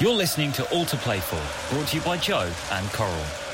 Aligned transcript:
You're 0.00 0.14
listening 0.14 0.52
to 0.52 0.64
All 0.70 0.84
to 0.84 0.96
Play 0.98 1.18
For, 1.18 1.74
brought 1.74 1.88
to 1.88 1.96
you 1.96 2.02
by 2.04 2.18
Joe 2.18 2.48
and 2.70 2.88
Coral. 2.92 3.47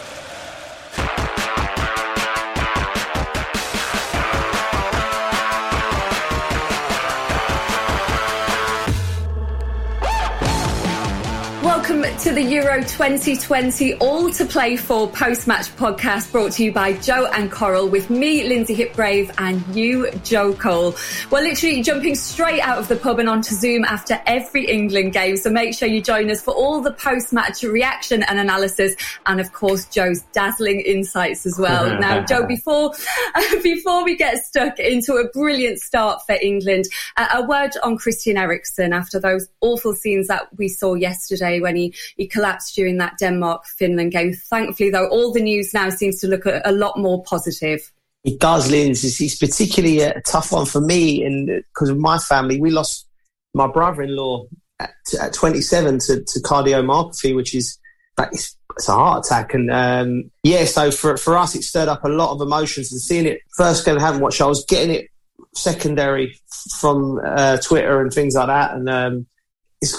To 12.25 12.33
the 12.33 12.41
Euro 12.41 12.79
2020 12.79 13.97
All 13.97 14.31
to 14.31 14.47
Play 14.47 14.79
For 14.79 15.07
post 15.09 15.47
match 15.47 15.67
podcast 15.77 16.33
brought 16.33 16.53
to 16.53 16.65
you 16.65 16.73
by 16.73 16.95
Joe 16.95 17.27
and 17.27 17.53
Coral 17.53 17.87
with 17.87 18.09
me, 18.09 18.49
Lynsey 18.49 18.75
Hipgrave, 18.75 19.31
and 19.37 19.63
you, 19.77 20.11
Joe 20.25 20.55
Cole. 20.55 20.95
We're 21.31 21.43
literally 21.43 21.83
jumping 21.83 22.15
straight 22.15 22.63
out 22.63 22.79
of 22.79 22.89
the 22.89 22.97
pub 22.97 23.19
and 23.19 23.29
onto 23.29 23.55
Zoom 23.55 23.85
after 23.85 24.19
every 24.25 24.65
England 24.65 25.13
game. 25.13 25.37
So 25.37 25.51
make 25.51 25.75
sure 25.75 25.87
you 25.87 26.01
join 26.01 26.31
us 26.31 26.41
for 26.41 26.55
all 26.55 26.81
the 26.81 26.93
post 26.93 27.31
match 27.35 27.63
reaction 27.63 28.23
and 28.23 28.39
analysis, 28.39 28.97
and 29.27 29.39
of 29.39 29.53
course, 29.53 29.85
Joe's 29.85 30.23
dazzling 30.33 30.81
insights 30.81 31.45
as 31.45 31.59
well. 31.59 31.99
now, 32.01 32.25
Joe, 32.25 32.47
before, 32.47 32.93
before 33.63 34.03
we 34.03 34.17
get 34.17 34.39
stuck 34.39 34.79
into 34.79 35.17
a 35.17 35.29
brilliant 35.29 35.79
start 35.79 36.23
for 36.25 36.39
England, 36.41 36.87
uh, 37.19 37.27
a 37.35 37.43
word 37.43 37.73
on 37.83 37.99
Christian 37.99 38.39
Eriksen 38.39 38.95
after 38.95 39.21
those 39.21 39.47
awful 39.61 39.93
scenes 39.93 40.29
that 40.29 40.49
we 40.57 40.69
saw 40.69 40.95
yesterday 40.95 41.61
when 41.61 41.77
he, 41.77 41.93
he 42.17 42.27
collapsed 42.27 42.75
during 42.75 42.99
that 42.99 43.19
Denmark 43.19 43.65
Finland 43.67 44.13
game. 44.13 44.33
Thankfully, 44.33 44.91
though, 44.91 45.09
all 45.09 45.33
the 45.33 45.43
news 45.43 45.75
now 45.75 45.91
seems 45.91 46.21
to 46.21 46.29
look 46.29 46.47
a, 46.47 46.63
a 46.65 46.73
lot 46.73 46.99
more 46.99 47.23
positive. 47.25 47.93
It 48.25 48.41
does, 48.41 48.71
Linz. 48.71 49.03
He's 49.03 49.39
particularly 49.39 50.01
a 50.01 50.21
tough 50.23 50.53
one 50.53 50.67
for 50.67 50.81
me, 50.81 51.25
because 51.73 51.91
of 51.91 51.99
my 51.99 52.19
family, 52.19 52.61
we 52.61 52.71
lost 52.71 53.07
my 53.53 53.67
brother-in-law 53.67 54.47
at, 54.81 54.95
at 55.21 55.33
27 55.35 55.99
to, 56.01 56.25
to 56.25 56.41
cardiomyopathy, 56.41 57.35
which 57.35 57.55
is 57.55 57.79
it's, 58.19 58.57
it's 58.77 58.89
a 58.89 58.93
heart 58.93 59.27
attack. 59.27 59.55
And 59.55 59.71
um, 59.71 60.31
yeah, 60.43 60.65
so 60.65 60.91
for 60.91 61.17
for 61.17 61.37
us, 61.37 61.55
it 61.55 61.63
stirred 61.63 61.89
up 61.89 62.05
a 62.05 62.09
lot 62.09 62.33
of 62.33 62.41
emotions. 62.41 62.93
And 62.93 63.01
seeing 63.01 63.27
it 63.27 63.41
first 63.57 63.87
I 63.87 64.01
haven't 64.01 64.21
watched. 64.21 64.41
I 64.41 64.47
was 64.47 64.65
getting 64.67 64.95
it 64.95 65.11
secondary 65.55 66.39
from 66.81 67.21
uh, 67.25 67.59
Twitter 67.59 68.01
and 68.01 68.13
things 68.13 68.35
like 68.35 68.47
that, 68.49 68.75
and 68.75 68.89
um, 68.89 69.27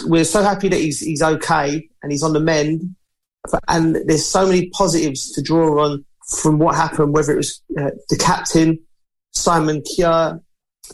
we're 0.06 0.26
so 0.26 0.42
happy 0.44 0.70
that 0.70 0.80
he's 0.80 1.00
he's 1.00 1.22
okay 1.22 1.88
and 2.02 2.12
he's 2.12 2.24
on 2.24 2.34
the 2.34 2.40
mend. 2.40 2.96
And 3.68 3.96
there's 4.08 4.26
so 4.26 4.48
many 4.48 4.70
positives 4.70 5.32
to 5.34 5.42
draw 5.42 5.84
on 5.86 6.04
from 6.28 6.58
what 6.58 6.76
happened, 6.76 7.14
whether 7.14 7.34
it 7.34 7.38
was 7.38 7.62
uh, 7.80 7.92
the 8.10 8.18
captain, 8.18 8.80
Simon 9.32 9.84
Kjær, 9.84 10.42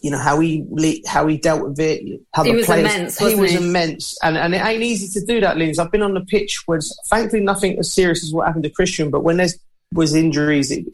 you 0.02 0.12
know 0.12 0.18
how 0.18 0.40
he 0.40 1.04
how 1.06 1.28
he 1.28 1.38
dealt 1.38 1.68
with 1.68 1.80
it, 1.80 2.22
how 2.34 2.44
he 2.44 2.52
the 2.52 2.58
was 2.58 2.66
players, 2.66 2.94
immense. 2.94 3.20
he 3.20 3.36
was 3.36 3.52
he? 3.52 3.58
immense, 3.58 4.18
and 4.24 4.38
and 4.38 4.56
it 4.56 4.64
ain't 4.64 4.84
easy 4.84 5.20
to 5.20 5.26
do 5.26 5.42
that, 5.42 5.58
Lins. 5.58 5.80
I've 5.80 5.92
been 5.92 6.02
on 6.02 6.14
the 6.14 6.26
pitch 6.26 6.64
where 6.66 6.80
thankfully 7.10 7.44
nothing 7.44 7.78
as 7.80 7.92
serious 7.92 8.24
as 8.24 8.34
what 8.34 8.48
happened 8.48 8.64
to 8.64 8.70
Christian, 8.70 9.10
but 9.10 9.24
when 9.24 9.38
there's 9.38 9.58
was 9.94 10.16
injuries, 10.16 10.72
it, 10.72 10.86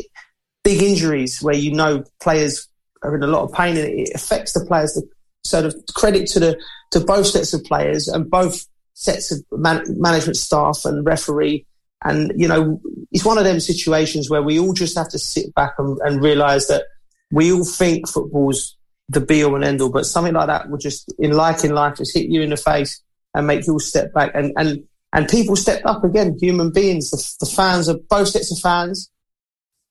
big 0.64 0.82
injuries 0.82 1.42
where 1.42 1.56
you 1.56 1.74
know 1.74 2.04
players 2.22 2.68
are 3.04 3.16
in 3.16 3.24
a 3.24 3.28
lot 3.28 3.44
of 3.44 3.54
pain 3.54 3.78
and 3.78 3.88
it 3.88 4.10
affects 4.16 4.54
the 4.54 4.66
players. 4.66 4.94
The 4.94 5.08
sort 5.50 5.66
of 5.66 5.76
credit 5.96 6.28
to 6.30 6.40
the 6.40 6.62
to 6.92 7.00
both 7.00 7.28
sets 7.28 7.54
of 7.54 7.64
players 7.64 8.08
and 8.08 8.30
both 8.30 8.66
sets 8.94 9.32
of 9.32 9.44
man, 9.52 9.84
management 10.00 10.38
staff 10.38 10.82
and 10.86 11.06
referee. 11.06 11.66
And 12.04 12.32
you 12.36 12.48
know, 12.48 12.80
it's 13.12 13.26
one 13.26 13.38
of 13.38 13.44
them 13.44 13.60
situations 13.60 14.30
where 14.30 14.44
we 14.44 14.60
all 14.60 14.74
just 14.74 14.98
have 14.98 15.10
to 15.10 15.20
sit 15.20 15.54
back 15.56 15.74
and, 15.78 15.98
and 16.04 16.22
realise 16.22 16.68
that 16.68 16.84
we 17.32 17.52
all 17.52 17.66
think 17.66 18.08
football's 18.08 18.78
the 19.10 19.22
be 19.22 19.44
all 19.44 19.56
and 19.56 19.64
end 19.64 19.82
all, 19.82 19.90
but 19.90 20.06
something 20.06 20.34
like 20.34 20.48
that 20.48 20.70
will 20.70 20.78
just, 20.78 21.14
in 21.18 21.32
like 21.32 21.64
in 21.64 21.72
life, 21.72 21.98
just 21.98 22.14
hit 22.14 22.30
you 22.30 22.42
in 22.42 22.50
the 22.50 22.58
face 22.58 23.02
and 23.34 23.48
make 23.48 23.66
you 23.66 23.74
all 23.74 23.80
step 23.80 24.14
back. 24.14 24.32
And 24.34 24.54
and 24.58 24.84
and 25.14 25.30
people 25.30 25.56
stepped 25.56 25.86
up 25.86 26.04
again, 26.04 26.38
human 26.40 26.72
beings, 26.72 27.10
the, 27.12 27.46
the 27.46 27.52
fans 27.52 27.88
of 27.88 28.08
both 28.10 28.28
sets 28.28 28.52
of 28.52 28.60
fans 28.60 29.10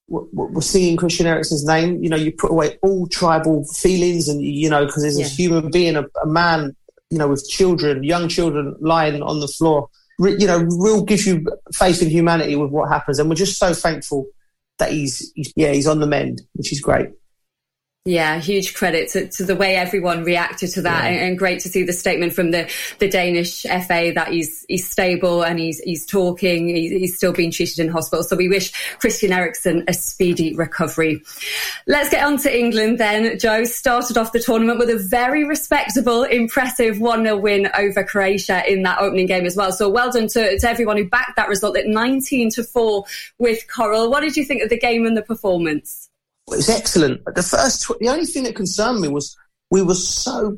we're 0.09 0.61
seeing 0.61 0.97
Christian 0.97 1.27
Eriksen's 1.27 1.65
name, 1.65 2.03
you 2.03 2.09
know, 2.09 2.17
you 2.17 2.33
put 2.33 2.51
away 2.51 2.79
all 2.83 3.07
tribal 3.09 3.65
feelings 3.65 4.29
and, 4.29 4.41
you 4.41 4.71
know, 4.71 4.87
because 4.87 5.03
there's 5.03 5.19
yeah. 5.19 5.27
a 5.27 5.29
human 5.29 5.71
being, 5.71 5.97
a, 5.97 6.05
a, 6.23 6.27
man, 6.27 6.77
you 7.11 7.19
know, 7.19 7.29
with 7.29 7.49
children, 7.49 8.05
young 8.05 8.29
children 8.29 8.77
lying 8.81 9.21
on 9.23 9.41
the 9.41 9.49
floor, 9.49 9.89
Re, 10.19 10.37
you 10.39 10.47
know, 10.47 10.65
will 10.69 11.03
give 11.03 11.27
you 11.27 11.45
faith 11.75 12.03
in 12.03 12.09
humanity 12.09 12.55
with 12.55 12.71
what 12.71 12.89
happens. 12.89 13.19
And 13.19 13.29
we're 13.29 13.35
just 13.35 13.59
so 13.59 13.75
thankful 13.75 14.27
that 14.79 14.93
he's, 14.93 15.33
he's 15.35 15.53
yeah, 15.57 15.73
he's 15.73 15.89
on 15.89 15.99
the 16.01 16.07
mend, 16.07 16.43
which 16.53 16.73
is 16.73 16.81
great. 16.81 17.09
Yeah, 18.07 18.39
huge 18.39 18.75
credit 18.75 19.09
to, 19.11 19.27
to, 19.31 19.45
the 19.45 19.57
way 19.57 19.75
everyone 19.75 20.23
reacted 20.23 20.71
to 20.75 20.83
that, 20.83 21.05
yeah. 21.05 21.11
and, 21.11 21.27
and, 21.27 21.39
great 21.39 21.59
to 21.61 21.69
see 21.69 21.83
the 21.83 21.93
statement 21.93 22.35
from 22.35 22.53
the, 22.53 22.71
the 23.01 23.09
Danish 23.09 23.63
FA 23.63 24.13
that 24.15 24.29
he's 24.29 24.65
he's 24.69 24.89
stable 24.89 25.43
and 25.43 25.59
he's 25.59 25.81
he's 25.81 26.07
talking. 26.07 26.69
He's, 26.69 26.93
he's, 26.93 27.17
still 27.17 27.33
being 27.33 27.51
treated 27.51 27.81
in 27.81 27.89
hospital. 27.89 28.23
So 28.23 28.37
we 28.37 28.49
wish 28.49 28.71
Christian 28.99 29.33
Eriksen 29.33 29.83
a 29.89 29.93
speedy 29.93 30.55
recovery. 30.55 31.21
Let's 31.89 32.09
get 32.09 32.25
on 32.25 32.37
to 32.39 32.57
England 32.57 32.99
then. 32.99 33.41
Joe 33.41 33.65
started 33.65 34.17
off 34.17 34.31
the 34.31 34.39
tournament 34.39 34.79
with 34.79 34.91
a 34.91 34.99
very 34.99 35.43
respectable, 35.43 36.23
impressive 36.23 37.01
one 37.01 37.25
0 37.25 37.39
win 37.39 37.69
over 37.77 38.05
Croatia 38.05 38.63
in 38.71 38.85
that 38.85 39.01
opening 39.01 39.27
game 39.27 39.47
as 39.47 39.57
well. 39.57 39.73
So 39.73 39.89
well 39.89 40.13
done 40.13 40.29
to, 40.29 40.59
to 40.61 40.69
everyone 40.71 40.97
who 40.97 41.09
backed 41.09 41.35
that 41.35 41.49
result 41.49 41.77
at 41.77 41.87
nineteen 41.87 42.51
to 42.51 42.63
four 42.63 43.05
with 43.39 43.67
Coral. 43.67 44.11
What 44.13 44.21
did 44.21 44.37
you 44.37 44.45
think 44.45 44.63
of 44.63 44.69
the 44.69 44.79
game 44.79 45.07
and 45.07 45.17
the 45.17 45.23
performance? 45.23 46.06
It 46.53 46.57
was 46.57 46.69
excellent. 46.69 47.23
The 47.35 47.43
first, 47.43 47.89
the 48.01 48.09
only 48.09 48.27
thing 48.27 48.45
that 48.45 48.55
concerned 48.55 49.01
me 49.01 49.09
was 49.09 49.37
we 49.71 49.83
were 49.83 49.95
so 49.95 50.57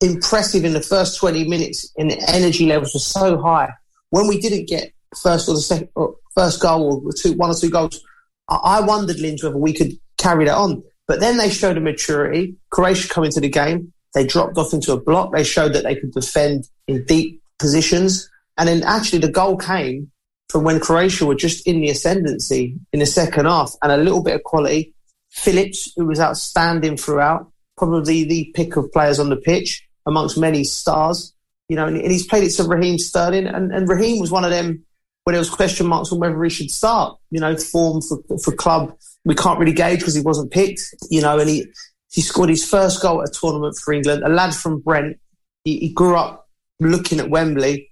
impressive 0.00 0.64
in 0.64 0.72
the 0.72 0.82
first 0.82 1.18
20 1.18 1.48
minutes 1.48 1.90
and 1.96 2.10
the 2.10 2.22
energy 2.28 2.66
levels 2.66 2.92
were 2.94 3.00
so 3.00 3.40
high. 3.40 3.72
When 4.10 4.26
we 4.26 4.40
didn't 4.40 4.68
get 4.68 4.92
first 5.22 5.48
or 5.48 5.54
the 5.54 5.60
second, 5.60 5.88
or 5.94 6.16
first 6.34 6.60
goal 6.60 7.02
or 7.04 7.12
two, 7.12 7.32
one 7.34 7.50
or 7.50 7.54
two 7.54 7.70
goals, 7.70 8.02
I, 8.48 8.56
I 8.56 8.80
wondered, 8.80 9.20
Lynch, 9.20 9.42
whether 9.42 9.56
we 9.56 9.72
could 9.72 9.92
carry 10.18 10.44
that 10.44 10.56
on. 10.56 10.82
But 11.08 11.20
then 11.20 11.38
they 11.38 11.50
showed 11.50 11.78
a 11.78 11.80
maturity. 11.80 12.56
Croatia 12.70 13.08
come 13.08 13.24
into 13.24 13.40
the 13.40 13.48
game. 13.48 13.92
They 14.14 14.26
dropped 14.26 14.58
off 14.58 14.74
into 14.74 14.92
a 14.92 15.00
block. 15.00 15.32
They 15.32 15.44
showed 15.44 15.72
that 15.72 15.84
they 15.84 15.96
could 15.96 16.12
defend 16.12 16.68
in 16.86 17.04
deep 17.04 17.42
positions. 17.58 18.28
And 18.58 18.68
then 18.68 18.82
actually 18.82 19.20
the 19.20 19.30
goal 19.30 19.56
came 19.56 20.10
from 20.50 20.64
when 20.64 20.80
Croatia 20.80 21.24
were 21.24 21.34
just 21.34 21.66
in 21.66 21.80
the 21.80 21.88
ascendancy 21.88 22.76
in 22.92 23.00
the 23.00 23.06
second 23.06 23.46
half 23.46 23.74
and 23.82 23.90
a 23.90 23.96
little 23.96 24.22
bit 24.22 24.34
of 24.34 24.42
quality 24.44 24.91
Phillips, 25.32 25.92
who 25.96 26.06
was 26.06 26.20
outstanding 26.20 26.96
throughout, 26.96 27.50
probably 27.76 28.24
the 28.24 28.52
pick 28.54 28.76
of 28.76 28.92
players 28.92 29.18
on 29.18 29.30
the 29.30 29.36
pitch 29.36 29.86
amongst 30.06 30.38
many 30.38 30.62
stars. 30.62 31.34
You 31.68 31.76
know, 31.76 31.86
and, 31.86 31.96
he's 31.96 32.26
played 32.26 32.44
it 32.44 32.50
to 32.50 32.64
Raheem 32.64 32.98
Sterling, 32.98 33.46
and, 33.46 33.72
and 33.72 33.88
Raheem 33.88 34.20
was 34.20 34.30
one 34.30 34.44
of 34.44 34.50
them 34.50 34.84
where 35.24 35.32
there 35.32 35.40
was 35.40 35.48
question 35.48 35.86
marks 35.86 36.12
on 36.12 36.18
whether 36.18 36.42
he 36.44 36.50
should 36.50 36.70
start. 36.70 37.16
You 37.30 37.40
know, 37.40 37.56
form 37.56 38.02
for 38.02 38.38
for 38.38 38.52
club 38.52 38.94
we 39.24 39.34
can't 39.34 39.58
really 39.58 39.72
gauge 39.72 40.00
because 40.00 40.14
he 40.14 40.20
wasn't 40.20 40.50
picked. 40.50 40.82
You 41.10 41.22
know, 41.22 41.38
and 41.38 41.48
he 41.48 41.66
he 42.10 42.20
scored 42.20 42.50
his 42.50 42.68
first 42.68 43.00
goal 43.00 43.22
at 43.22 43.28
a 43.28 43.32
tournament 43.32 43.76
for 43.82 43.94
England. 43.94 44.22
A 44.22 44.28
lad 44.28 44.54
from 44.54 44.80
Brent. 44.80 45.18
He, 45.64 45.78
he 45.78 45.92
grew 45.92 46.16
up 46.16 46.48
looking 46.78 47.20
at 47.20 47.30
Wembley, 47.30 47.90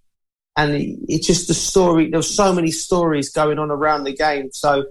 and 0.57 0.75
it's 1.09 1.27
just 1.27 1.49
the 1.49 1.55
story. 1.55 2.11
There 2.11 2.19
were 2.19 2.23
so 2.23 2.53
many 2.53 2.71
stories 2.71 3.31
going 3.31 3.59
on 3.59 3.71
around 3.71 4.05
the 4.05 4.15
game. 4.15 4.51
So, 4.53 4.85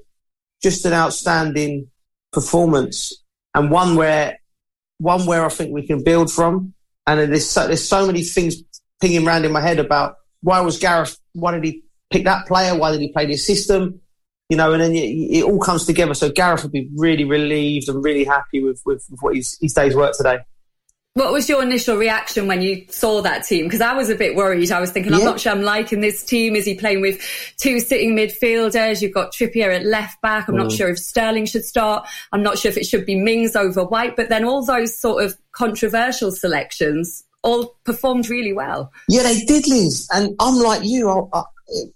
just 0.63 0.85
an 0.85 0.93
outstanding 0.93 1.89
performance 2.31 3.23
and 3.55 3.71
one 3.71 3.95
where 3.95 4.39
one 4.99 5.25
where 5.25 5.45
I 5.45 5.49
think 5.49 5.73
we 5.73 5.87
can 5.87 6.03
build 6.03 6.31
from. 6.31 6.73
And 7.07 7.19
there's 7.31 7.49
so, 7.49 7.67
there's 7.67 7.87
so 7.87 8.05
many 8.05 8.21
things 8.21 8.57
pinging 9.01 9.25
around 9.25 9.45
in 9.45 9.51
my 9.51 9.61
head 9.61 9.79
about 9.79 10.15
why 10.41 10.59
was 10.61 10.77
Gareth? 10.77 11.17
Why 11.33 11.51
did 11.51 11.63
he 11.63 11.83
pick 12.11 12.25
that 12.25 12.47
player? 12.47 12.77
Why 12.77 12.91
did 12.91 13.01
he 13.01 13.11
play 13.11 13.25
this 13.25 13.45
system? 13.45 14.01
You 14.49 14.57
know, 14.57 14.73
and 14.73 14.81
then 14.81 14.91
it, 14.91 14.97
it 14.97 15.43
all 15.43 15.59
comes 15.59 15.85
together. 15.85 16.13
So 16.13 16.29
Gareth 16.29 16.63
would 16.63 16.71
be 16.71 16.89
really 16.95 17.23
relieved 17.23 17.87
and 17.87 18.03
really 18.03 18.23
happy 18.23 18.63
with, 18.63 18.81
with, 18.85 19.05
with 19.09 19.19
what 19.21 19.35
his, 19.35 19.57
his 19.61 19.73
day's 19.73 19.95
work 19.95 20.13
today. 20.15 20.39
What 21.15 21.33
was 21.33 21.49
your 21.49 21.63
initial 21.63 21.97
reaction 21.97 22.47
when 22.47 22.61
you 22.61 22.85
saw 22.89 23.21
that 23.23 23.43
team? 23.43 23.65
Because 23.65 23.81
I 23.81 23.93
was 23.93 24.09
a 24.09 24.15
bit 24.15 24.35
worried. 24.35 24.71
I 24.71 24.79
was 24.79 24.91
thinking, 24.91 25.13
I'm 25.13 25.23
not 25.23 25.39
sure 25.39 25.51
I'm 25.51 25.63
liking 25.63 26.01
this 26.01 26.23
team. 26.23 26.55
Is 26.55 26.65
he 26.65 26.75
playing 26.75 27.01
with 27.01 27.19
two 27.57 27.79
sitting 27.79 28.15
midfielders? 28.15 29.01
You've 29.01 29.13
got 29.13 29.33
Trippier 29.33 29.75
at 29.75 29.85
left 29.85 30.21
back. 30.21 30.47
I'm 30.47 30.53
mm. 30.53 30.59
not 30.59 30.71
sure 30.71 30.87
if 30.87 30.99
Sterling 30.99 31.47
should 31.47 31.65
start. 31.65 32.07
I'm 32.31 32.43
not 32.43 32.59
sure 32.59 32.69
if 32.69 32.77
it 32.77 32.85
should 32.85 33.07
be 33.07 33.15
Mings 33.15 33.55
over 33.55 33.83
White. 33.83 34.15
But 34.15 34.29
then 34.29 34.45
all 34.45 34.63
those 34.63 34.95
sort 34.95 35.23
of 35.23 35.35
controversial 35.51 36.31
selections 36.31 37.25
all 37.41 37.75
performed 37.85 38.29
really 38.29 38.53
well. 38.53 38.91
Yeah, 39.07 39.23
they 39.23 39.39
did, 39.41 39.67
Liz. 39.67 40.07
And 40.13 40.35
I'm 40.39 40.55
like 40.55 40.83
you. 40.83 41.09
I, 41.09 41.39
I, 41.39 41.43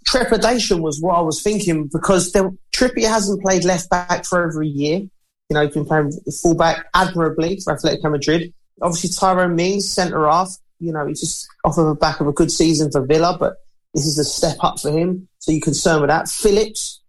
trepidation 0.07 0.81
was 0.81 0.99
what 1.01 1.15
I 1.15 1.21
was 1.21 1.41
thinking 1.41 1.87
because 1.87 2.31
there, 2.31 2.49
Trippier 2.71 3.09
hasn't 3.09 3.41
played 3.43 3.63
left 3.63 3.91
back 3.91 4.25
for 4.25 4.47
over 4.47 4.63
a 4.63 4.67
year. 4.67 4.99
You 4.99 5.09
know, 5.51 5.65
he's 5.65 5.75
been 5.75 5.85
playing 5.85 6.11
full 6.41 6.55
back 6.55 6.87
admirably 6.95 7.59
for 7.63 7.75
Atletico 7.75 8.09
Madrid 8.09 8.53
Obviously, 8.83 9.09
Tyrone 9.09 9.55
Mings, 9.55 9.89
centre 9.89 10.27
half, 10.27 10.57
you 10.79 10.91
know, 10.91 11.07
he's 11.07 11.21
just 11.21 11.47
off 11.63 11.77
of 11.77 11.87
the 11.87 11.95
back 11.95 12.19
of 12.19 12.27
a 12.27 12.33
good 12.33 12.51
season 12.51 12.91
for 12.91 13.05
Villa, 13.05 13.37
but 13.39 13.55
this 13.93 14.05
is 14.05 14.19
a 14.19 14.23
step 14.23 14.57
up 14.61 14.79
for 14.79 14.91
him. 14.91 15.27
So 15.39 15.51
you're 15.51 15.61
concerned 15.61 16.01
with 16.01 16.09
that. 16.09 16.27
Phillips, 16.27 17.01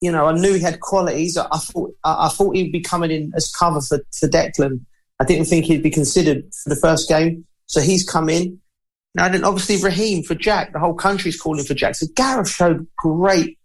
you 0.00 0.10
know, 0.10 0.26
I 0.26 0.32
knew 0.32 0.54
he 0.54 0.60
had 0.60 0.80
qualities. 0.80 1.36
I, 1.36 1.58
thought 1.58 1.94
I, 2.04 2.28
thought 2.28 2.56
he'd 2.56 2.72
be 2.72 2.80
coming 2.80 3.10
in 3.10 3.32
as 3.36 3.50
cover 3.50 3.80
for, 3.80 4.00
for 4.18 4.28
Declan. 4.28 4.80
I 5.20 5.24
didn't 5.24 5.46
think 5.46 5.66
he'd 5.66 5.82
be 5.82 5.90
considered 5.90 6.44
for 6.62 6.70
the 6.70 6.76
first 6.76 7.08
game. 7.08 7.46
So 7.66 7.80
he's 7.80 8.08
come 8.08 8.28
in. 8.28 8.58
Now, 9.14 9.28
then 9.28 9.44
obviously 9.44 9.76
Raheem 9.76 10.22
for 10.24 10.34
Jack. 10.34 10.72
The 10.72 10.78
whole 10.78 10.94
country's 10.94 11.40
calling 11.40 11.64
for 11.64 11.74
Jack. 11.74 11.96
So 11.96 12.06
Gareth 12.14 12.48
showed 12.48 12.86
great 12.96 13.58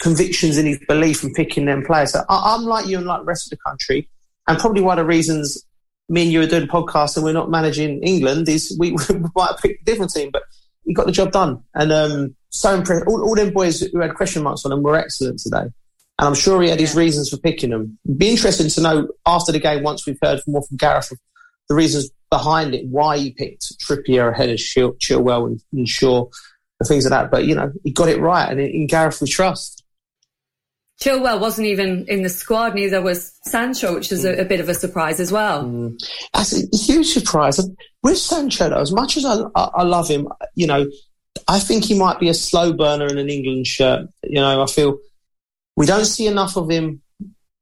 convictions 0.00 0.58
in 0.58 0.66
his 0.66 0.78
belief 0.88 1.22
in 1.22 1.32
picking 1.32 1.66
them 1.66 1.84
players. 1.84 2.12
So 2.12 2.24
I, 2.28 2.54
am 2.54 2.62
like 2.62 2.86
you 2.86 2.98
and 2.98 3.06
like 3.06 3.20
the 3.20 3.26
rest 3.26 3.46
of 3.46 3.58
the 3.58 3.62
country, 3.64 4.08
and 4.48 4.58
probably 4.58 4.82
one 4.82 4.98
of 4.98 5.04
the 5.04 5.08
reasons 5.08 5.65
me 6.08 6.22
and 6.22 6.32
you 6.32 6.40
are 6.40 6.46
doing 6.46 6.64
a 6.64 6.66
podcast 6.66 7.16
and 7.16 7.24
we're 7.24 7.32
not 7.32 7.50
managing 7.50 8.02
England 8.02 8.48
is 8.48 8.76
we, 8.78 8.92
we 9.08 9.18
might 9.34 9.48
have 9.48 9.58
picked 9.58 9.82
a 9.82 9.84
different 9.84 10.12
team, 10.12 10.30
but 10.32 10.42
he 10.84 10.94
got 10.94 11.06
the 11.06 11.12
job 11.12 11.32
done. 11.32 11.62
And 11.74 11.92
um, 11.92 12.36
so 12.50 12.74
impressed. 12.74 13.06
All, 13.06 13.22
all 13.22 13.34
them 13.34 13.52
boys 13.52 13.80
who 13.80 14.00
had 14.00 14.14
question 14.14 14.42
marks 14.42 14.64
on 14.64 14.70
them 14.70 14.82
were 14.82 14.96
excellent 14.96 15.40
today. 15.40 15.66
And 16.18 16.26
I'm 16.28 16.34
sure 16.34 16.62
he 16.62 16.70
had 16.70 16.80
his 16.80 16.94
reasons 16.94 17.28
for 17.28 17.36
picking 17.36 17.70
them. 17.70 17.98
It'd 18.04 18.18
be 18.18 18.30
interesting 18.30 18.70
to 18.70 18.80
know 18.80 19.08
after 19.26 19.52
the 19.52 19.58
game, 19.58 19.82
once 19.82 20.06
we've 20.06 20.18
heard 20.22 20.40
more 20.46 20.62
from 20.62 20.78
Gareth, 20.78 21.12
the 21.68 21.74
reasons 21.74 22.10
behind 22.30 22.74
it, 22.74 22.86
why 22.86 23.18
he 23.18 23.32
picked 23.32 23.78
Trippier 23.80 24.32
ahead 24.32 24.48
of 24.48 24.56
Chilwell 24.56 25.46
and, 25.46 25.60
and 25.72 25.88
Shaw 25.88 26.26
and 26.80 26.88
things 26.88 27.04
like 27.04 27.10
that. 27.10 27.30
But, 27.30 27.44
you 27.44 27.54
know, 27.54 27.70
he 27.84 27.90
got 27.90 28.08
it 28.08 28.20
right. 28.20 28.50
And 28.50 28.60
in, 28.60 28.70
in 28.70 28.86
Gareth, 28.86 29.20
we 29.20 29.28
trust. 29.28 29.75
Chilwell 31.00 31.40
wasn't 31.40 31.66
even 31.66 32.06
in 32.08 32.22
the 32.22 32.28
squad, 32.28 32.74
neither 32.74 33.02
was 33.02 33.38
Sancho, 33.44 33.94
which 33.94 34.10
is 34.10 34.24
a, 34.24 34.40
a 34.40 34.44
bit 34.44 34.60
of 34.60 34.68
a 34.68 34.74
surprise 34.74 35.20
as 35.20 35.30
well. 35.30 35.64
Mm. 35.64 35.98
That's 36.32 36.54
a 36.54 36.76
huge 36.76 37.08
surprise. 37.08 37.60
With 38.02 38.16
Sancho, 38.16 38.70
though, 38.70 38.80
as 38.80 38.92
much 38.92 39.16
as 39.16 39.24
I, 39.24 39.42
I, 39.54 39.64
I 39.74 39.82
love 39.82 40.08
him, 40.08 40.28
you 40.54 40.66
know, 40.66 40.86
I 41.48 41.58
think 41.58 41.84
he 41.84 41.98
might 41.98 42.18
be 42.18 42.28
a 42.28 42.34
slow 42.34 42.72
burner 42.72 43.06
in 43.06 43.18
an 43.18 43.28
England 43.28 43.66
shirt. 43.66 44.08
You 44.24 44.40
know, 44.40 44.62
I 44.62 44.66
feel 44.66 44.98
we 45.76 45.84
don't 45.84 46.06
see 46.06 46.26
enough 46.26 46.56
of 46.56 46.70
him 46.70 47.02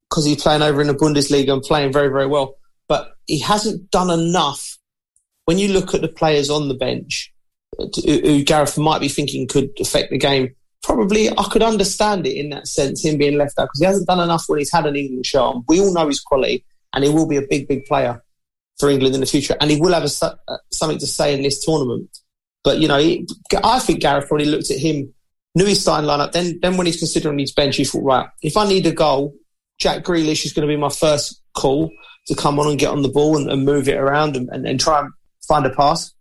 because 0.08 0.24
he's 0.24 0.42
playing 0.42 0.62
over 0.62 0.80
in 0.80 0.86
the 0.86 0.94
Bundesliga 0.94 1.52
and 1.52 1.62
playing 1.62 1.92
very, 1.92 2.08
very 2.08 2.26
well. 2.26 2.56
But 2.88 3.14
he 3.26 3.40
hasn't 3.40 3.90
done 3.90 4.10
enough. 4.10 4.78
When 5.46 5.58
you 5.58 5.68
look 5.68 5.92
at 5.92 6.00
the 6.00 6.08
players 6.08 6.50
on 6.50 6.68
the 6.68 6.74
bench, 6.74 7.32
who 8.04 8.44
Gareth 8.44 8.78
might 8.78 9.00
be 9.00 9.08
thinking 9.08 9.48
could 9.48 9.70
affect 9.80 10.10
the 10.10 10.18
game, 10.18 10.54
probably 10.84 11.30
I 11.30 11.44
could 11.50 11.62
understand 11.62 12.26
it 12.26 12.36
in 12.36 12.50
that 12.50 12.68
sense, 12.68 13.04
him 13.04 13.18
being 13.18 13.38
left 13.38 13.58
out, 13.58 13.66
because 13.66 13.80
he 13.80 13.86
hasn't 13.86 14.06
done 14.06 14.20
enough 14.20 14.44
when 14.46 14.58
he's 14.58 14.72
had 14.72 14.86
an 14.86 14.96
England 14.96 15.26
on. 15.34 15.64
We 15.68 15.80
all 15.80 15.92
know 15.92 16.06
his 16.06 16.20
quality, 16.20 16.64
and 16.92 17.04
he 17.04 17.10
will 17.10 17.26
be 17.26 17.36
a 17.36 17.46
big, 17.48 17.68
big 17.68 17.84
player 17.86 18.22
for 18.78 18.88
England 18.90 19.14
in 19.14 19.20
the 19.20 19.26
future, 19.26 19.56
and 19.60 19.70
he 19.70 19.80
will 19.80 19.92
have 19.92 20.04
a, 20.04 20.26
uh, 20.48 20.56
something 20.70 20.98
to 20.98 21.06
say 21.06 21.34
in 21.34 21.42
this 21.42 21.64
tournament. 21.64 22.08
But, 22.62 22.78
you 22.78 22.88
know, 22.88 22.98
he, 22.98 23.26
I 23.62 23.78
think 23.78 24.00
Gareth 24.00 24.28
probably 24.28 24.46
looked 24.46 24.70
at 24.70 24.78
him 24.78 25.12
knew 25.54 25.66
his 25.66 25.80
starting 25.80 26.08
lineup. 26.08 26.32
Then, 26.32 26.58
then 26.60 26.76
when 26.76 26.86
he's 26.86 26.98
considering 26.98 27.38
his 27.38 27.52
bench, 27.52 27.76
he 27.76 27.84
thought, 27.84 28.02
right, 28.02 28.28
if 28.42 28.56
I 28.56 28.66
need 28.66 28.86
a 28.86 28.92
goal, 28.92 29.34
Jack 29.78 30.04
Grealish 30.04 30.44
is 30.44 30.52
going 30.52 30.66
to 30.66 30.72
be 30.72 30.80
my 30.80 30.88
first 30.88 31.40
call 31.54 31.90
to 32.26 32.34
come 32.34 32.58
on 32.58 32.68
and 32.68 32.78
get 32.78 32.90
on 32.90 33.02
the 33.02 33.08
ball 33.08 33.36
and, 33.36 33.50
and 33.50 33.64
move 33.64 33.88
it 33.88 33.98
around 33.98 34.36
and, 34.36 34.48
and, 34.50 34.66
and, 34.66 34.80
try 34.80 35.00
and 35.00 35.10
find 35.46 35.66
a 35.66 35.70
pass. 35.70 36.12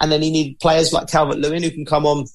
And 0.00 0.12
then 0.12 0.22
he 0.22 0.30
need 0.30 0.60
players 0.60 0.92
like 0.92 1.08
Calvert 1.08 1.38
Lewin 1.38 1.62
who 1.62 1.70
can 1.70 1.86
come 1.86 2.06
on 2.06 2.26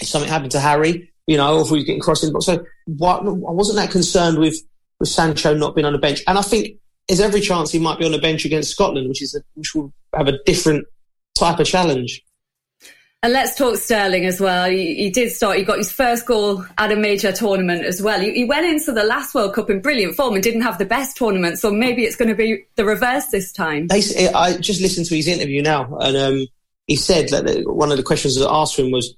if 0.00 0.08
something 0.08 0.30
happened 0.30 0.52
to 0.52 0.60
Harry, 0.60 1.12
you 1.26 1.36
know, 1.36 1.58
or 1.58 1.62
if 1.62 1.68
he's 1.68 1.84
getting 1.84 2.00
crossed 2.00 2.22
in 2.22 2.28
the 2.28 2.32
box. 2.34 2.46
So 2.46 2.64
what, 2.86 3.20
I 3.20 3.30
wasn't 3.52 3.76
that 3.76 3.90
concerned 3.90 4.38
with, 4.38 4.56
with 5.00 5.08
Sancho 5.08 5.54
not 5.54 5.74
being 5.74 5.86
on 5.86 5.92
the 5.92 5.98
bench. 5.98 6.22
And 6.26 6.38
I 6.38 6.42
think 6.42 6.78
there's 7.08 7.20
every 7.20 7.40
chance 7.40 7.70
he 7.70 7.78
might 7.78 7.98
be 7.98 8.06
on 8.06 8.12
the 8.12 8.18
bench 8.18 8.44
against 8.44 8.70
Scotland, 8.70 9.08
which 9.08 9.22
is 9.22 9.34
a, 9.34 9.40
which 9.54 9.74
will 9.74 9.92
have 10.14 10.28
a 10.28 10.42
different 10.44 10.86
type 11.34 11.58
of 11.58 11.66
challenge. 11.66 12.22
And 13.22 13.32
let's 13.32 13.56
talk 13.56 13.76
Sterling 13.78 14.26
as 14.26 14.38
well. 14.38 14.68
He, 14.68 15.08
did 15.08 15.32
start, 15.32 15.56
he 15.56 15.64
got 15.64 15.78
his 15.78 15.90
first 15.90 16.26
goal 16.26 16.62
at 16.76 16.92
a 16.92 16.96
major 16.96 17.32
tournament 17.32 17.82
as 17.82 18.02
well. 18.02 18.20
He, 18.20 18.34
he, 18.34 18.44
went 18.44 18.66
into 18.66 18.92
the 18.92 19.02
last 19.02 19.34
World 19.34 19.54
Cup 19.54 19.70
in 19.70 19.80
brilliant 19.80 20.14
form 20.14 20.34
and 20.34 20.42
didn't 20.42 20.60
have 20.60 20.76
the 20.76 20.84
best 20.84 21.16
tournament. 21.16 21.58
So 21.58 21.70
maybe 21.70 22.04
it's 22.04 22.16
going 22.16 22.28
to 22.28 22.34
be 22.34 22.66
the 22.76 22.84
reverse 22.84 23.28
this 23.28 23.50
time. 23.50 23.86
I 23.90 24.58
just 24.58 24.82
listened 24.82 25.06
to 25.06 25.16
his 25.16 25.26
interview 25.26 25.62
now 25.62 25.96
and 26.00 26.16
um, 26.18 26.46
he 26.86 26.96
said 26.96 27.30
that 27.30 27.62
one 27.64 27.90
of 27.90 27.96
the 27.96 28.02
questions 28.02 28.36
that 28.36 28.50
asked 28.50 28.78
him 28.78 28.90
was, 28.90 29.16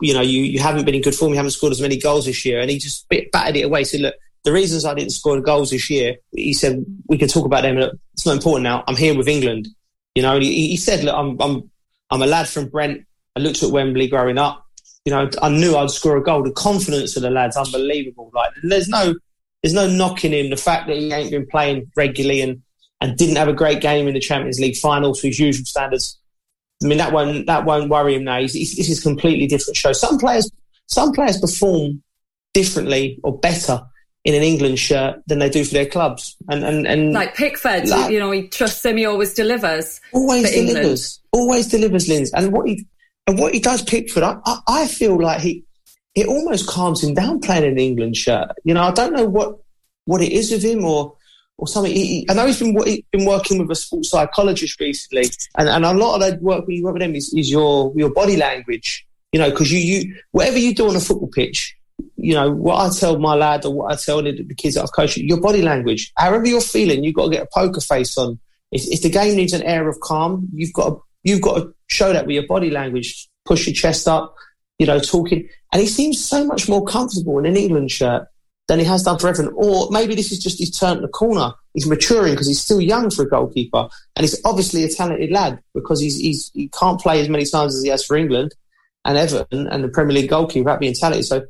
you 0.00 0.14
know, 0.14 0.22
you, 0.22 0.42
you 0.42 0.58
haven't 0.58 0.84
been 0.84 0.94
in 0.94 1.02
good 1.02 1.14
form, 1.14 1.30
you 1.30 1.36
haven't 1.36 1.50
scored 1.52 1.72
as 1.72 1.80
many 1.80 1.98
goals 1.98 2.26
this 2.26 2.44
year. 2.44 2.60
And 2.60 2.70
he 2.70 2.78
just 2.78 3.08
batted 3.32 3.56
it 3.56 3.62
away. 3.62 3.84
Said, 3.84 4.00
look, 4.00 4.14
the 4.44 4.52
reasons 4.52 4.84
I 4.84 4.94
didn't 4.94 5.12
score 5.12 5.36
the 5.36 5.42
goals 5.42 5.70
this 5.70 5.90
year, 5.90 6.16
he 6.32 6.52
said, 6.52 6.84
we 7.08 7.18
can 7.18 7.28
talk 7.28 7.44
about 7.44 7.62
them. 7.62 7.78
It's 8.14 8.26
not 8.26 8.36
important 8.36 8.64
now. 8.64 8.84
I'm 8.86 8.96
here 8.96 9.16
with 9.16 9.28
England. 9.28 9.68
You 10.14 10.22
know, 10.22 10.38
he, 10.38 10.68
he 10.68 10.76
said, 10.76 11.04
look, 11.04 11.14
I'm, 11.14 11.40
I'm, 11.40 11.70
I'm 12.10 12.22
a 12.22 12.26
lad 12.26 12.48
from 12.48 12.68
Brent 12.68 13.06
I 13.36 13.40
looked 13.40 13.62
at 13.62 13.70
Wembley 13.70 14.08
growing 14.08 14.38
up. 14.38 14.64
You 15.04 15.12
know, 15.12 15.30
I 15.42 15.50
knew 15.50 15.76
I'd 15.76 15.90
score 15.90 16.16
a 16.16 16.22
goal. 16.22 16.42
The 16.42 16.50
confidence 16.52 17.16
of 17.16 17.22
the 17.22 17.30
lads, 17.30 17.56
unbelievable. 17.56 18.30
Like, 18.34 18.52
there's 18.62 18.88
no, 18.88 19.14
there's 19.62 19.74
no 19.74 19.86
knocking 19.86 20.32
him. 20.32 20.50
The 20.50 20.56
fact 20.56 20.88
that 20.88 20.96
he 20.96 21.12
ain't 21.12 21.30
been 21.30 21.46
playing 21.46 21.90
regularly 21.94 22.40
and 22.40 22.62
and 23.02 23.16
didn't 23.18 23.36
have 23.36 23.46
a 23.46 23.52
great 23.52 23.82
game 23.82 24.08
in 24.08 24.14
the 24.14 24.20
Champions 24.20 24.58
League 24.58 24.76
final 24.76 25.14
to 25.14 25.26
his 25.26 25.38
usual 25.38 25.66
standards. 25.66 26.18
I 26.82 26.86
mean, 26.86 26.98
that 26.98 27.12
won't 27.12 27.46
that 27.46 27.64
won't 27.64 27.88
worry 27.90 28.14
him 28.14 28.24
now. 28.24 28.40
He's, 28.40 28.52
he's, 28.52 28.76
this 28.76 28.90
is 28.90 28.98
a 29.00 29.02
completely 29.02 29.46
different 29.46 29.76
show. 29.76 29.92
Some 29.92 30.18
players, 30.18 30.50
some 30.86 31.12
players 31.12 31.40
perform 31.40 32.02
differently 32.52 33.18
or 33.22 33.38
better 33.38 33.82
in 34.24 34.34
an 34.34 34.42
England 34.42 34.78
shirt 34.78 35.22
than 35.26 35.38
they 35.38 35.48
do 35.48 35.64
for 35.64 35.72
their 35.72 35.86
clubs. 35.86 36.36
And 36.50 36.64
and, 36.64 36.86
and 36.86 37.12
like 37.12 37.34
Pickford, 37.34 37.88
like, 37.88 38.10
you 38.12 38.18
know, 38.18 38.30
he 38.30 38.48
trusts 38.48 38.84
him. 38.84 38.96
He 38.96 39.06
always 39.06 39.32
delivers. 39.34 40.00
Always 40.12 40.50
delivers. 40.50 40.76
England. 40.76 41.00
Always 41.32 41.68
delivers, 41.68 42.08
Linz. 42.08 42.32
And 42.32 42.52
what 42.52 42.68
he 42.68 42.86
and 43.26 43.38
what 43.38 43.54
he 43.54 43.60
does, 43.60 43.82
Pickford, 43.82 44.22
I, 44.22 44.36
I, 44.44 44.60
I 44.68 44.86
feel 44.86 45.20
like 45.20 45.40
he 45.40 45.64
it 46.14 46.26
almost 46.26 46.66
calms 46.66 47.04
him 47.04 47.14
down 47.14 47.40
playing 47.40 47.64
in 47.64 47.72
an 47.72 47.78
England 47.78 48.16
shirt. 48.16 48.48
You 48.64 48.74
know, 48.74 48.82
I 48.82 48.90
don't 48.90 49.14
know 49.14 49.26
what 49.26 49.58
what 50.04 50.20
it 50.20 50.32
is 50.32 50.50
with 50.50 50.62
him 50.62 50.84
or 50.84 51.15
or 51.58 51.66
something. 51.66 51.92
He, 51.92 52.06
he, 52.06 52.26
I 52.28 52.34
know 52.34 52.46
he's 52.46 52.58
been 52.58 52.76
he's 52.84 53.02
been 53.12 53.26
working 53.26 53.58
with 53.58 53.70
a 53.70 53.74
sports 53.74 54.10
psychologist 54.10 54.78
recently, 54.80 55.30
and, 55.56 55.68
and 55.68 55.84
a 55.84 55.94
lot 55.94 56.16
of 56.16 56.20
that 56.20 56.42
work 56.42 56.64
you 56.68 56.84
work 56.84 56.94
with 56.94 57.02
him 57.02 57.14
is, 57.14 57.32
is 57.34 57.50
your 57.50 57.92
your 57.96 58.12
body 58.12 58.36
language. 58.36 59.06
You 59.32 59.40
know, 59.40 59.50
because 59.50 59.72
you 59.72 59.78
you 59.78 60.16
whatever 60.32 60.58
you 60.58 60.74
do 60.74 60.88
on 60.88 60.96
a 60.96 61.00
football 61.00 61.28
pitch, 61.28 61.76
you 62.16 62.34
know 62.34 62.50
what 62.50 62.76
I 62.76 62.94
tell 62.94 63.18
my 63.18 63.34
lad 63.34 63.64
or 63.64 63.74
what 63.74 63.92
I 63.92 63.96
tell 63.96 64.22
the, 64.22 64.32
the 64.42 64.54
kids 64.54 64.74
that 64.74 64.82
I've 64.82 64.92
coached, 64.92 65.16
your 65.16 65.40
body 65.40 65.62
language, 65.62 66.12
however 66.16 66.46
you're 66.46 66.60
feeling, 66.60 67.04
you've 67.04 67.14
got 67.14 67.26
to 67.26 67.30
get 67.30 67.42
a 67.42 67.48
poker 67.52 67.80
face 67.80 68.16
on. 68.16 68.38
If, 68.72 68.86
if 68.88 69.02
the 69.02 69.10
game 69.10 69.36
needs 69.36 69.52
an 69.52 69.62
air 69.62 69.88
of 69.88 70.00
calm, 70.00 70.48
you've 70.52 70.72
got 70.72 70.88
to, 70.90 71.00
you've 71.22 71.40
got 71.40 71.58
to 71.58 71.74
show 71.86 72.12
that 72.12 72.26
with 72.26 72.34
your 72.34 72.46
body 72.46 72.70
language, 72.70 73.28
push 73.44 73.66
your 73.66 73.74
chest 73.74 74.08
up, 74.08 74.34
you 74.78 74.86
know, 74.86 74.98
talking. 74.98 75.48
And 75.72 75.80
he 75.80 75.88
seems 75.88 76.24
so 76.24 76.44
much 76.44 76.68
more 76.68 76.84
comfortable 76.84 77.38
in 77.38 77.46
an 77.46 77.56
England 77.56 77.90
shirt 77.90 78.26
than 78.68 78.78
he 78.78 78.84
has 78.84 79.02
done 79.02 79.18
for 79.18 79.28
Everton. 79.28 79.52
Or 79.54 79.88
maybe 79.90 80.14
this 80.14 80.32
is 80.32 80.38
just 80.38 80.58
he's 80.58 80.76
turned 80.76 81.02
the 81.02 81.08
corner. 81.08 81.52
He's 81.74 81.86
maturing 81.86 82.32
because 82.32 82.48
he's 82.48 82.60
still 82.60 82.80
young 82.80 83.10
for 83.10 83.22
a 83.22 83.28
goalkeeper. 83.28 83.88
And 84.16 84.24
he's 84.24 84.40
obviously 84.44 84.84
a 84.84 84.88
talented 84.88 85.30
lad 85.30 85.60
because 85.74 86.00
he's, 86.00 86.18
he's, 86.18 86.50
he 86.54 86.68
can't 86.68 87.00
play 87.00 87.20
as 87.20 87.28
many 87.28 87.44
times 87.44 87.76
as 87.76 87.82
he 87.82 87.90
has 87.90 88.04
for 88.04 88.16
England 88.16 88.54
and 89.04 89.16
Everton 89.16 89.68
and 89.68 89.84
the 89.84 89.88
Premier 89.88 90.14
League 90.14 90.30
goalkeeper 90.30 90.64
without 90.64 90.80
being 90.80 90.94
talented. 90.94 91.26
So 91.26 91.44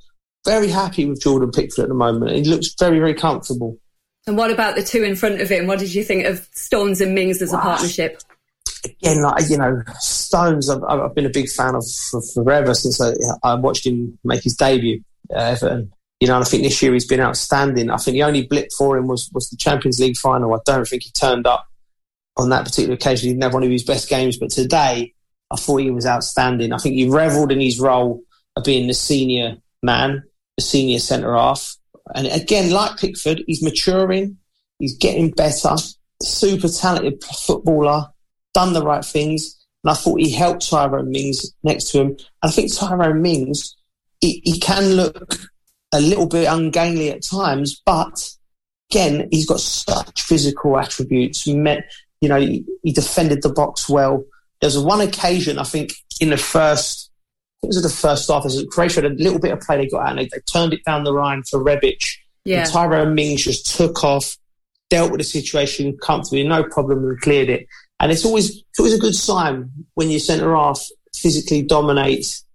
very 0.45 0.69
happy 0.69 1.07
with 1.07 1.23
Jordan 1.23 1.51
Pickford 1.51 1.85
at 1.85 1.89
the 1.89 1.95
moment. 1.95 2.37
He 2.37 2.45
looks 2.45 2.75
very, 2.79 2.99
very 2.99 3.15
comfortable. 3.15 3.79
And 4.27 4.37
what 4.37 4.51
about 4.51 4.75
the 4.75 4.83
two 4.83 5.05
in 5.05 5.17
front 5.17 5.41
of 5.41 5.49
him? 5.49 5.67
What 5.67 5.79
did 5.79 5.95
you 5.95 6.03
think 6.03 6.27
of 6.27 6.49
Stones 6.53 7.01
and 7.01 7.15
Mings 7.15 7.41
as 7.41 7.53
a 7.53 7.59
partnership? 7.59 8.21
again, 8.87 9.23
like 9.23 9.49
you 9.49 9.59
know, 9.59 9.83
Stones. 9.99 10.69
I've, 10.69 10.83
I've 10.85 11.15
been 11.15 11.27
a 11.27 11.31
big 11.31 11.49
fan 11.49 11.75
of 11.75 11.85
for, 12.11 12.21
forever 12.35 12.75
since 12.75 13.01
I, 13.01 13.13
I, 13.43 13.55
watched 13.55 13.87
him 13.87 14.19
make 14.25 14.43
his 14.43 14.57
debut 14.57 15.03
at 15.31 15.63
Everton. 15.63 15.93
You 16.21 16.29
know, 16.29 16.39
I 16.39 16.45
think 16.45 16.63
this 16.63 16.81
year 16.83 16.93
he's 16.95 17.07
been 17.07 17.21
outstanding. 17.21 17.91
I 17.91 17.99
think 17.99 18.15
the 18.15 18.23
only 18.23 18.47
blip 18.47 18.69
for 18.77 18.97
him 18.97 19.07
was 19.07 19.31
was 19.33 19.51
the 19.51 19.57
Champions 19.57 20.01
League 20.01 20.17
final. 20.17 20.55
I 20.55 20.59
don't 20.65 20.87
think 20.87 21.03
he 21.03 21.11
turned 21.11 21.47
up 21.47 21.67
on 22.37 22.49
that 22.51 22.65
particular 22.65 22.95
occasion. 22.95 23.29
He 23.29 23.35
didn't 23.35 23.45
have 23.45 23.55
one 23.55 23.65
of 23.65 23.71
his 23.71 23.85
best 23.85 24.09
games, 24.09 24.39
but 24.39 24.51
today 24.51 25.15
I 25.51 25.57
thought 25.57 25.79
he 25.79 25.91
was 25.91 26.07
outstanding. 26.07 26.73
I 26.73 26.79
think 26.79 26.95
he 26.95 27.09
revelled 27.09 27.53
in 27.53 27.61
his 27.61 27.79
role 27.79 28.23
of 28.57 28.65
being 28.65 28.87
the 28.87 28.95
senior 28.95 29.57
man, 29.83 30.23
the 30.57 30.63
senior 30.63 30.99
centre 30.99 31.35
half. 31.35 31.77
And 32.15 32.27
again, 32.29 32.71
like 32.71 32.99
Pickford, 32.99 33.43
he's 33.47 33.63
maturing, 33.63 34.39
he's 34.79 34.97
getting 34.97 35.31
better, 35.31 35.77
super 36.23 36.69
talented 36.69 37.23
footballer 37.25 38.07
done 38.57 38.73
the 38.73 38.83
right 38.83 39.05
things. 39.05 39.55
And 39.85 39.91
I 39.91 39.95
thought 39.95 40.19
he 40.19 40.31
helped 40.31 40.69
Tyrone 40.69 41.11
Mings 41.11 41.53
next 41.63 41.91
to 41.91 42.01
him. 42.01 42.09
And 42.09 42.19
I 42.43 42.51
think 42.51 42.75
Tyrone 42.75 43.21
Mings, 43.21 43.77
he, 44.21 44.41
he 44.45 44.59
can 44.59 44.95
look 44.95 45.37
a 45.97 46.01
little 46.01 46.27
bit 46.27 46.47
ungainly 46.47 47.11
at 47.11 47.23
times, 47.23 47.81
but 47.85 48.31
again, 48.91 49.29
he's 49.31 49.47
got 49.47 49.61
such 49.61 50.23
physical 50.23 50.79
attributes. 50.79 51.43
He 51.43 51.57
met, 51.57 51.91
you 52.21 52.29
know, 52.29 52.39
he, 52.39 52.65
he 52.83 52.93
defended 52.93 53.43
the 53.43 53.49
box 53.49 53.89
well. 53.89 54.25
There 54.61 54.69
was 54.69 54.79
one 54.79 55.01
occasion, 55.01 55.59
I 55.59 55.65
think, 55.65 55.93
in 56.21 56.31
the 56.31 56.37
first, 56.37 57.11
I 57.11 57.57
think 57.63 57.73
it 57.73 57.77
was 57.77 57.83
the 57.83 58.07
first 58.07 58.31
half, 58.31 58.45
as 58.45 58.63
Croatia 58.71 59.03
had 59.03 59.13
a 59.13 59.15
little 59.15 59.39
bit 59.39 59.53
of 59.53 59.61
play 59.61 59.79
they 59.79 59.89
got 59.89 60.03
out 60.03 60.11
and 60.11 60.19
they, 60.19 60.25
they 60.25 60.41
turned 60.53 60.75
it 60.75 60.85
down 60.85 61.05
the 61.05 61.13
line 61.13 61.43
for 61.49 61.63
Rebic. 61.65 61.99
Yeah. 62.45 62.61
And 62.61 62.71
Tyrone 62.71 63.15
Mings 63.15 63.43
just 63.43 63.77
took 63.77 64.05
off, 64.05 64.37
dealt 64.91 65.11
with 65.11 65.21
the 65.21 65.25
situation 65.25 65.97
comfortably, 66.03 66.47
no 66.47 66.63
problem, 66.63 67.05
and 67.05 67.21
cleared 67.21 67.49
it. 67.49 67.67
And 67.99 68.13
it's 68.13 68.25
always 68.25 68.51
it's 68.51 68.79
always 68.79 68.95
a 68.95 68.99
good 68.99 69.15
sign 69.15 69.71
when 69.95 70.11
your 70.11 70.21
centre 70.21 70.55
half 70.55 70.81
physically 71.15 71.63
dominates 71.63 72.46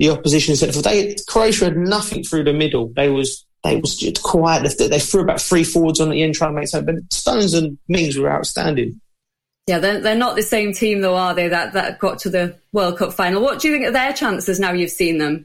the 0.00 0.08
opposition 0.08 0.56
centre. 0.56 0.80
They 0.80 1.14
Croatia 1.28 1.66
had 1.66 1.76
nothing 1.76 2.24
through 2.24 2.44
the 2.44 2.54
middle. 2.54 2.90
They 2.96 3.10
was 3.10 3.46
they 3.62 3.76
was 3.76 3.96
just 3.96 4.22
quiet. 4.22 4.76
They, 4.78 4.88
they 4.88 4.98
threw 4.98 5.20
about 5.20 5.42
three 5.42 5.62
forwards 5.62 6.00
on 6.00 6.08
the 6.08 6.22
end 6.22 6.34
trying 6.34 6.54
to 6.54 6.60
make 6.60 6.68
something. 6.68 6.96
But 6.96 7.12
Stones 7.12 7.52
and 7.52 7.78
Mings 7.86 8.16
were 8.16 8.32
outstanding. 8.32 8.98
Yeah, 9.66 9.78
they're, 9.78 10.00
they're 10.00 10.16
not 10.16 10.36
the 10.36 10.42
same 10.42 10.72
team 10.72 11.02
though, 11.02 11.16
are 11.16 11.34
they? 11.34 11.48
That 11.48 11.74
that 11.74 11.98
got 11.98 12.18
to 12.20 12.30
the 12.30 12.56
World 12.72 12.96
Cup 12.96 13.12
final. 13.12 13.42
What 13.42 13.60
do 13.60 13.68
you 13.68 13.74
think 13.74 13.86
of 13.86 13.92
their 13.92 14.14
chances 14.14 14.58
now 14.58 14.72
you've 14.72 14.90
seen 14.90 15.18
them? 15.18 15.44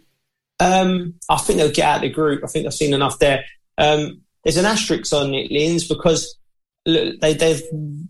Um, 0.62 1.16
I 1.30 1.36
think 1.36 1.60
they'll 1.60 1.70
get 1.70 1.86
out 1.86 1.96
of 1.98 2.02
the 2.04 2.10
group. 2.10 2.42
I 2.42 2.48
think 2.48 2.66
I've 2.66 2.74
seen 2.74 2.94
enough 2.94 3.20
there. 3.20 3.44
Um, 3.78 4.22
there's 4.46 4.56
an 4.56 4.66
asterisk 4.66 5.12
on 5.12 5.34
it, 5.34 5.52
Lins, 5.52 5.90
because 5.90 6.38
look, 6.86 7.20
they, 7.20 7.34
they've 7.34 7.62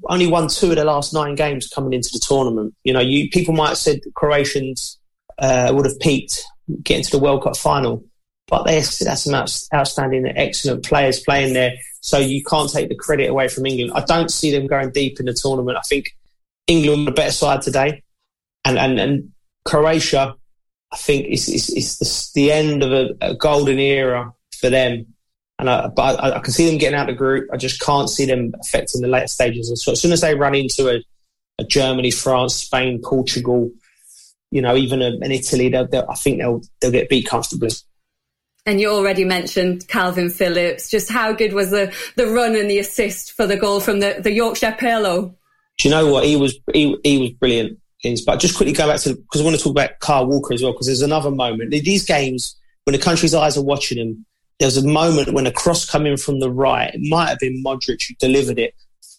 only 0.08 0.28
won 0.28 0.48
two 0.48 0.70
of 0.70 0.75
the 0.75 0.86
last 0.86 1.12
nine 1.12 1.34
games 1.34 1.68
coming 1.68 1.94
into 1.94 2.10
the 2.14 2.20
tournament. 2.20 2.75
You 2.84 2.94
know, 2.94 3.00
you 3.00 3.30
people 3.32 3.56
might 3.56 3.70
have 3.70 3.78
said 3.80 4.00
Croatians 4.14 5.00
uh, 5.38 5.72
would 5.74 5.86
have 5.86 6.00
peaked 6.00 6.44
getting 6.84 7.04
to 7.04 7.12
the 7.12 7.20
World 7.20 7.44
Cup 7.44 7.58
final, 7.58 8.04
but 8.48 8.63
they 8.63 8.75
that's 8.80 9.24
some 9.24 9.34
outstanding, 9.74 10.27
excellent 10.36 10.86
players 10.86 11.20
playing 11.20 11.54
there. 11.54 11.74
So 12.01 12.18
you 12.18 12.44
can't 12.44 12.72
take 12.72 12.89
the 12.89 12.96
credit 12.96 13.30
away 13.30 13.48
from 13.48 13.65
England. 13.65 13.92
I 13.96 14.06
don't 14.06 14.32
see 14.32 14.51
them 14.51 14.68
going 14.68 14.92
deep 14.92 15.20
in 15.20 15.25
the 15.25 15.34
tournament. 15.34 15.77
I 15.77 15.82
think 15.82 16.15
England 16.68 17.08
are 17.08 17.12
a 17.12 17.15
better 17.15 17.32
side 17.32 17.62
today, 17.62 18.04
and 18.63 18.77
and, 18.77 19.00
and 19.00 19.32
Croatia, 19.65 20.36
I 20.92 20.98
think 20.98 21.27
is 21.27 21.50
is, 21.50 21.70
is 21.70 21.98
the, 21.98 22.42
the 22.42 22.51
end 22.51 22.84
of 22.84 22.92
a, 22.92 23.10
a 23.22 23.36
golden 23.36 23.80
era 23.80 24.34
for 24.60 24.70
them. 24.70 25.08
And 25.58 25.70
I, 25.70 25.88
but 25.88 26.20
I, 26.20 26.36
I, 26.36 26.39
can 26.39 26.51
see 26.51 26.70
them 26.70 26.77
getting 26.77 27.00
out 27.00 27.10
of 27.10 27.15
the 27.15 27.18
group. 27.18 27.50
I 27.54 27.56
just 27.56 27.80
can't 27.80 28.10
see 28.10 28.25
them 28.25 28.54
affecting 28.60 29.01
the 29.01 29.08
later 29.08 29.27
stages. 29.27 29.70
And 29.70 29.80
so 29.80 29.94
as 29.94 30.01
soon 30.01 30.12
as 30.12 30.20
they 30.20 30.36
run 30.36 30.54
into 30.54 30.89
a, 30.89 31.01
a 31.60 31.63
Germany, 31.63 32.12
France, 32.12 32.56
Spain, 32.56 33.01
Portugal, 33.01 33.72
you 34.52 34.62
know, 34.62 34.75
even 34.75 35.02
um, 35.02 35.22
in 35.22 35.32
Italy, 35.32 35.70
they'll, 35.70 35.88
they'll, 35.88 36.08
I 36.10 36.16
think 36.16 36.40
they'll 36.40 36.62
they'll 36.80 36.92
get 36.92 37.10
beat 37.10 37.28
comfortably. 37.28 37.70
And 38.66 38.82
you 38.82 38.90
already 38.90 39.25
mentioned 39.25 39.88
Kalvin 39.88 40.32
Phillips. 40.32 40.90
Just 40.90 41.12
how 41.12 41.34
good 41.34 41.54
was 41.54 41.70
the, 41.70 41.94
the 42.16 42.28
run 42.28 42.56
and 42.56 42.70
the 42.70 42.80
assist 42.80 43.34
for 43.34 43.46
the 43.46 43.58
goal 43.58 43.80
from 43.80 44.00
the, 44.00 44.18
the 44.20 44.32
Yorkshire 44.32 44.75
Pirlo? 44.80 45.36
Do 45.78 45.88
you 45.88 45.94
know 45.94 46.12
what? 46.12 46.25
He 46.25 46.36
was 46.36 46.58
he, 46.74 46.98
he 47.04 47.20
was 47.20 47.32
brilliant. 47.32 47.80
But 48.25 48.40
just 48.40 48.56
quickly 48.56 48.74
go 48.74 48.88
back 48.88 49.02
to 49.02 49.16
because 49.16 49.42
I 49.42 49.44
want 49.44 49.56
to 49.56 49.64
talk 49.64 49.72
about 49.72 50.00
Kyle 50.00 50.28
Walker 50.28 50.54
as 50.54 50.62
well 50.62 50.74
because 50.74 50.88
there's 50.88 51.02
another 51.02 51.32
moment. 51.32 51.72
These 51.72 52.06
games 52.06 52.56
when 52.84 52.94
the 52.96 53.02
country's 53.02 53.34
eyes 53.34 53.58
are 53.58 53.64
watching 53.64 53.98
him, 53.98 54.25
there 54.60 54.68
was 54.68 54.78
a 54.78 54.88
moment 54.88 55.34
when 55.34 55.48
a 55.48 55.52
cross 55.52 55.90
coming 55.90 56.18
from 56.18 56.40
the 56.40 56.52
right. 56.52 56.94
It 56.94 57.02
might 57.10 57.30
have 57.30 57.40
been 57.40 57.64
Modric 57.64 58.08
who 58.08 58.16
delivered 58.20 58.60
it 58.60 58.74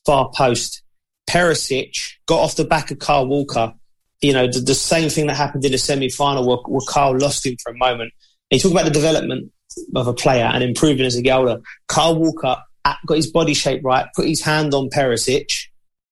far 0.05 0.31
post. 0.35 0.83
Perisic 1.29 1.97
got 2.27 2.41
off 2.41 2.57
the 2.57 2.65
back 2.65 2.91
of 2.93 3.01
Kyle 3.01 3.27
Walker. 3.27 3.75
You 4.23 4.33
know 4.33 4.47
the, 4.47 4.61
the 4.61 4.75
same 4.75 5.09
thing 5.11 5.27
that 5.27 5.37
happened 5.37 5.65
in 5.65 5.73
the 5.73 5.79
semi 5.79 6.09
final 6.09 6.47
where, 6.47 6.59
where 6.67 6.87
Kyle 6.89 7.17
lost 7.17 7.45
him 7.45 7.57
for 7.63 7.73
a 7.73 7.77
moment 7.77 8.13
you 8.51 8.59
talk 8.59 8.73
about 8.73 8.85
the 8.85 8.91
development 8.91 9.53
of 9.95 10.07
a 10.07 10.15
player 10.15 10.45
and 10.45 10.63
improving 10.63 11.05
as 11.05 11.17
a 11.17 11.23
gelder. 11.23 11.61
Kyle 11.89 12.17
Walker 12.17 12.57
got 12.85 13.17
his 13.17 13.31
body 13.31 13.55
shape 13.55 13.83
right, 13.85 14.07
put 14.15 14.27
his 14.27 14.43
hand 14.43 14.73
on 14.73 14.89
Perisic. 14.89 15.49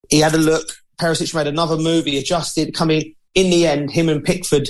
He 0.08 0.20
had 0.20 0.34
a 0.34 0.38
look. 0.38 0.66
Perisic 1.00 1.34
made 1.34 1.46
another 1.46 1.76
move. 1.76 2.04
He 2.04 2.18
adjusted, 2.18 2.74
coming 2.74 3.14
in 3.34 3.50
the 3.50 3.66
end. 3.66 3.90
Him 3.90 4.08
and 4.08 4.24
Pickford 4.24 4.68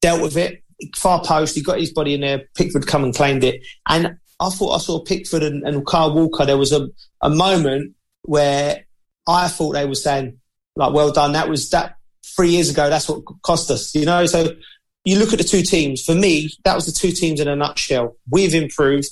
dealt 0.00 0.22
with 0.22 0.36
it. 0.36 0.62
Far 0.96 1.22
post. 1.22 1.54
He 1.54 1.62
got 1.62 1.80
his 1.80 1.92
body 1.92 2.14
in 2.14 2.20
there. 2.20 2.44
Pickford 2.56 2.86
come 2.86 3.04
and 3.04 3.14
claimed 3.14 3.44
it. 3.44 3.60
And 3.88 4.16
I 4.38 4.48
thought 4.50 4.74
I 4.74 4.78
saw 4.78 5.02
Pickford 5.02 5.42
and, 5.42 5.62
and 5.64 5.84
Kyle 5.86 6.14
Walker. 6.14 6.46
There 6.46 6.56
was 6.56 6.72
a, 6.72 6.88
a 7.20 7.28
moment 7.28 7.94
where 8.22 8.86
I 9.28 9.48
thought 9.48 9.72
they 9.72 9.84
were 9.84 9.94
saying, 9.94 10.38
like, 10.76 10.94
well 10.94 11.12
done. 11.12 11.32
That 11.32 11.48
was 11.48 11.68
that 11.70 11.96
three 12.36 12.50
years 12.50 12.70
ago. 12.70 12.88
That's 12.88 13.08
what 13.08 13.22
cost 13.42 13.70
us, 13.70 13.94
you 13.94 14.04
know? 14.04 14.26
So 14.26 14.54
you 15.04 15.18
look 15.18 15.32
at 15.32 15.38
the 15.38 15.44
two 15.44 15.62
teams. 15.62 16.02
For 16.02 16.14
me, 16.14 16.50
that 16.64 16.74
was 16.74 16.86
the 16.86 16.92
two 16.92 17.12
teams 17.12 17.40
in 17.40 17.48
a 17.48 17.56
nutshell. 17.56 18.16
We've 18.30 18.54
improved. 18.54 19.08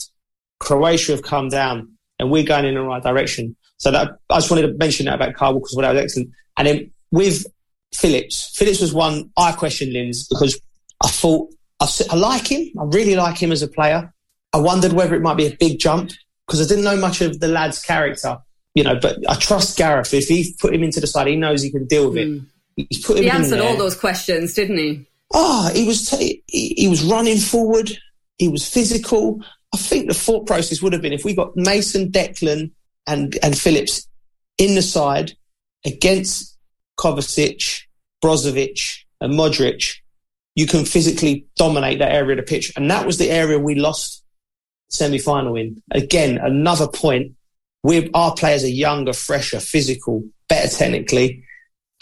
Croatia 0.60 1.12
have 1.12 1.22
come 1.22 1.48
down, 1.48 1.92
and 2.18 2.30
we're 2.30 2.44
going 2.44 2.64
in 2.64 2.74
the 2.74 2.82
right 2.82 3.02
direction. 3.02 3.56
So 3.78 3.92
that 3.92 4.18
I 4.28 4.36
just 4.36 4.50
wanted 4.50 4.66
to 4.66 4.74
mention 4.74 5.06
that 5.06 5.14
about 5.14 5.34
Kyle 5.34 5.54
because 5.54 5.74
that 5.76 5.92
was 5.94 6.02
excellent. 6.02 6.30
And 6.56 6.66
then 6.66 6.90
with 7.12 7.46
Phillips, 7.94 8.50
Phillips 8.56 8.80
was 8.80 8.92
one 8.92 9.30
I 9.36 9.52
questioned 9.52 9.92
Linz 9.92 10.26
because 10.26 10.60
I 11.02 11.08
thought 11.08 11.48
I, 11.80 11.88
I 12.10 12.16
like 12.16 12.46
him. 12.48 12.68
I 12.78 12.84
really 12.84 13.14
like 13.14 13.38
him 13.38 13.52
as 13.52 13.62
a 13.62 13.68
player. 13.68 14.12
I 14.52 14.58
wondered 14.58 14.92
whether 14.92 15.14
it 15.14 15.22
might 15.22 15.36
be 15.36 15.46
a 15.46 15.56
big 15.56 15.78
jump 15.78 16.10
because 16.46 16.60
I 16.60 16.68
didn't 16.68 16.84
know 16.84 16.96
much 16.96 17.20
of 17.20 17.38
the 17.38 17.48
lad's 17.48 17.80
character, 17.80 18.38
you 18.74 18.82
know. 18.82 18.98
But 19.00 19.18
I 19.28 19.34
trust 19.34 19.78
Gareth. 19.78 20.12
If 20.12 20.26
he 20.26 20.54
put 20.58 20.74
him 20.74 20.82
into 20.82 21.00
the 21.00 21.06
side, 21.06 21.28
he 21.28 21.36
knows 21.36 21.62
he 21.62 21.70
can 21.70 21.86
deal 21.86 22.08
with 22.08 22.18
it. 22.18 22.28
Mm. 22.28 22.46
He's 22.88 23.04
put. 23.04 23.18
He 23.18 23.28
answered 23.28 23.60
all 23.60 23.76
those 23.76 23.96
questions, 23.96 24.54
didn't 24.54 24.78
he? 24.78 25.06
Oh, 25.34 25.70
he 25.74 25.86
was 25.86 26.08
t- 26.08 26.42
he 26.46 26.88
was 26.88 27.02
running 27.02 27.38
forward. 27.38 27.90
He 28.38 28.48
was 28.48 28.68
physical. 28.68 29.42
I 29.74 29.76
think 29.76 30.08
the 30.08 30.14
thought 30.14 30.46
process 30.46 30.80
would 30.80 30.92
have 30.92 31.02
been 31.02 31.12
if 31.12 31.24
we 31.24 31.34
got 31.34 31.56
Mason, 31.56 32.10
Declan, 32.10 32.70
and 33.06 33.36
and 33.42 33.58
Phillips 33.58 34.06
in 34.58 34.74
the 34.74 34.82
side 34.82 35.32
against 35.84 36.56
Kovacic, 36.98 37.82
Brozovic, 38.22 38.80
and 39.20 39.34
Modric, 39.34 39.96
you 40.54 40.66
can 40.66 40.84
physically 40.84 41.46
dominate 41.56 41.98
that 41.98 42.12
area 42.12 42.32
of 42.32 42.36
the 42.38 42.42
pitch. 42.42 42.72
And 42.76 42.90
that 42.90 43.06
was 43.06 43.18
the 43.18 43.30
area 43.30 43.58
we 43.58 43.74
lost 43.74 44.24
semi-final 44.90 45.56
in. 45.56 45.82
Again, 45.90 46.38
another 46.38 46.88
point. 46.88 47.32
We 47.82 48.10
our 48.14 48.34
players 48.34 48.64
are 48.64 48.68
younger, 48.68 49.12
fresher, 49.12 49.60
physical, 49.60 50.24
better 50.48 50.68
technically, 50.68 51.44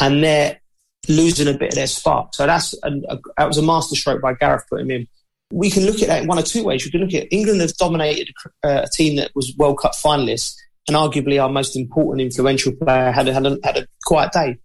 and 0.01 0.23
they're 0.23 0.59
losing 1.09 1.49
a 1.49 1.57
bit 1.57 1.69
of 1.69 1.75
their 1.75 1.87
spark. 1.87 2.35
So 2.35 2.47
that's 2.47 2.75
a, 2.83 2.91
a, 3.09 3.19
that 3.37 3.49
was 3.49 3.59
a 3.59 3.63
masterstroke 3.63 4.23
by 4.23 4.35
Gareth 4.35 4.65
putting 4.69 4.87
him 4.87 5.03
in. 5.03 5.09
We 5.53 5.71
can 5.71 5.85
look 5.85 6.03
at 6.03 6.09
that 6.09 6.23
in 6.23 6.29
one 6.29 6.39
or 6.39 6.43
two 6.43 6.65
ways. 6.65 6.85
We 6.85 6.91
can 6.91 7.01
look 7.01 7.15
at 7.15 7.33
England 7.33 7.61
have 7.61 7.77
dominated 7.77 8.31
uh, 8.65 8.83
a 8.85 8.89
team 8.89 9.17
that 9.17 9.31
was 9.35 9.55
World 9.57 9.79
Cup 9.79 9.93
finalists 9.93 10.57
and 10.89 10.97
arguably 10.97 11.43
our 11.43 11.49
most 11.49 11.77
important 11.77 12.21
influential 12.21 12.73
player 12.73 13.11
had 13.11 13.27
had 13.27 13.47
a, 13.47 13.59
had 13.63 13.77
a 13.77 13.87
quiet 14.05 14.33
day. 14.33 14.59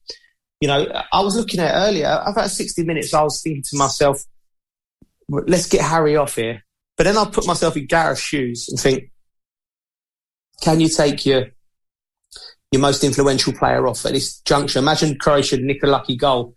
You 0.60 0.68
know, 0.68 1.04
I 1.12 1.22
was 1.22 1.36
looking 1.36 1.60
at 1.60 1.74
earlier, 1.74 2.22
about 2.26 2.50
60 2.50 2.84
minutes, 2.84 3.14
I 3.14 3.24
was 3.24 3.42
thinking 3.42 3.64
to 3.70 3.78
myself, 3.78 4.24
let's 5.28 5.68
get 5.68 5.82
Harry 5.82 6.16
off 6.16 6.36
here. 6.36 6.64
But 6.98 7.06
then 7.06 7.18
I 7.18 7.26
put 7.26 7.48
myself 7.48 7.76
in 7.78 7.88
Gareth's 7.88 8.22
shoes 8.22 8.68
and 8.70 8.80
think, 8.80 9.12
can 10.62 10.80
you 10.80 10.88
take 10.88 11.26
your 11.26 11.48
your 12.72 12.82
most 12.82 13.04
influential 13.04 13.54
player 13.54 13.86
off 13.86 14.06
at 14.06 14.14
this 14.14 14.40
juncture. 14.40 14.80
Imagine 14.80 15.18
Croatia 15.20 15.58
nick 15.58 15.84
a 15.84 15.88
lucky 15.88 16.16
goal. 16.16 16.56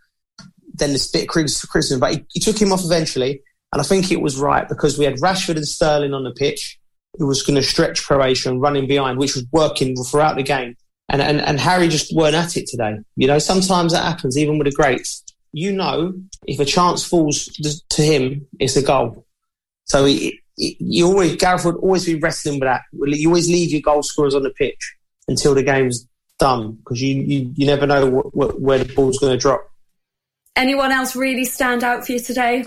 Then 0.72 0.92
this 0.92 1.10
bit 1.10 1.22
of 1.24 1.28
criticism, 1.28 2.00
but 2.00 2.14
he, 2.14 2.24
he, 2.32 2.40
took 2.40 2.60
him 2.60 2.72
off 2.72 2.84
eventually. 2.84 3.42
And 3.72 3.80
I 3.80 3.84
think 3.84 4.10
it 4.10 4.20
was 4.20 4.36
right 4.36 4.68
because 4.68 4.98
we 4.98 5.04
had 5.04 5.16
Rashford 5.16 5.56
and 5.56 5.66
Sterling 5.66 6.14
on 6.14 6.24
the 6.24 6.32
pitch 6.32 6.78
who 7.18 7.26
was 7.26 7.42
going 7.42 7.56
to 7.56 7.62
stretch 7.62 8.04
Croatia 8.04 8.50
and 8.50 8.60
running 8.60 8.86
behind, 8.86 9.18
which 9.18 9.34
was 9.34 9.46
working 9.52 9.94
throughout 9.96 10.36
the 10.36 10.42
game. 10.42 10.76
And, 11.08 11.20
and, 11.20 11.40
and 11.40 11.60
Harry 11.60 11.88
just 11.88 12.14
weren't 12.14 12.34
at 12.34 12.56
it 12.56 12.66
today. 12.66 12.96
You 13.16 13.26
know, 13.26 13.38
sometimes 13.38 13.92
that 13.92 14.04
happens, 14.04 14.38
even 14.38 14.58
with 14.58 14.66
the 14.66 14.72
greats. 14.72 15.22
You 15.52 15.72
know, 15.72 16.14
if 16.46 16.58
a 16.58 16.64
chance 16.64 17.04
falls 17.04 17.46
to 17.90 18.02
him, 18.02 18.46
it's 18.58 18.76
a 18.76 18.82
goal. 18.82 19.24
So 19.84 20.06
he, 20.06 20.40
he, 20.56 20.76
you 20.80 21.06
always, 21.06 21.36
Gareth 21.36 21.64
would 21.64 21.76
always 21.76 22.04
be 22.06 22.16
wrestling 22.16 22.58
with 22.58 22.68
that. 22.68 22.82
You 22.92 23.28
always 23.28 23.48
leave 23.48 23.70
your 23.70 23.82
goal 23.82 24.02
scorers 24.02 24.34
on 24.34 24.42
the 24.42 24.50
pitch 24.50 24.96
until 25.28 25.54
the 25.54 25.62
game's 25.62 26.06
done 26.38 26.72
because 26.72 27.00
you, 27.00 27.22
you, 27.22 27.52
you 27.54 27.66
never 27.66 27.86
know 27.86 28.06
what, 28.06 28.34
what, 28.34 28.60
where 28.60 28.78
the 28.78 28.92
ball's 28.92 29.18
going 29.18 29.32
to 29.32 29.38
drop. 29.38 29.70
Anyone 30.56 30.92
else 30.92 31.16
really 31.16 31.44
stand 31.44 31.82
out 31.82 32.06
for 32.06 32.12
you 32.12 32.20
today? 32.20 32.66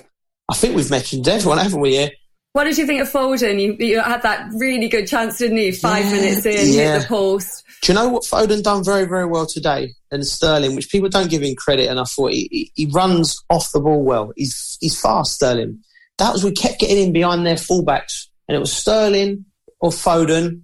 I 0.50 0.56
think 0.56 0.76
we've 0.76 0.90
mentioned 0.90 1.28
everyone, 1.28 1.58
haven't 1.58 1.80
we? 1.80 1.92
Here. 1.92 2.12
What 2.54 2.64
did 2.64 2.78
you 2.78 2.88
think 2.88 3.02
of 3.02 3.12
Foden? 3.12 3.62
You, 3.62 3.76
you 3.80 4.02
had 4.02 4.24
that 4.24 4.50
really 4.56 4.90
good 4.90 5.08
chance, 5.08 5.38
didn't 5.38 5.58
you? 5.58 5.74
Five 5.74 6.06
yeah, 6.06 6.12
minutes 6.12 6.46
in, 6.46 6.74
yeah. 6.74 6.94
hit 6.94 7.02
the 7.02 7.08
post. 7.08 7.64
Do 7.84 7.92
you 7.92 8.00
know 8.00 8.10
what 8.10 8.24
Foden 8.24 8.64
done 8.64 8.84
very, 8.84 9.06
very 9.06 9.26
well 9.26 9.46
today? 9.46 9.94
And 10.12 10.26
Sterling, 10.26 10.76
which 10.76 10.90
people 10.90 11.10
don't 11.10 11.30
give 11.30 11.44
him 11.44 11.56
credit 11.56 11.90
enough 11.92 12.12
for. 12.12 12.30
He, 12.30 12.48
he, 12.52 12.72
he 12.74 12.86
runs 12.88 13.44
off 13.50 13.72
the 13.72 13.80
ball 13.80 14.02
well. 14.04 14.32
He's 14.36 14.78
he's 14.82 15.00
fast, 15.00 15.36
Sterling. 15.36 15.84
That 16.18 16.34
was 16.34 16.44
we 16.44 16.52
kept 16.52 16.80
getting 16.80 16.98
in 16.98 17.14
behind 17.14 17.46
their 17.46 17.56
fullbacks, 17.56 18.28
and 18.48 18.56
it 18.56 18.60
was 18.60 18.74
Sterling 18.74 19.46
or 19.80 19.92
Foden 19.92 20.64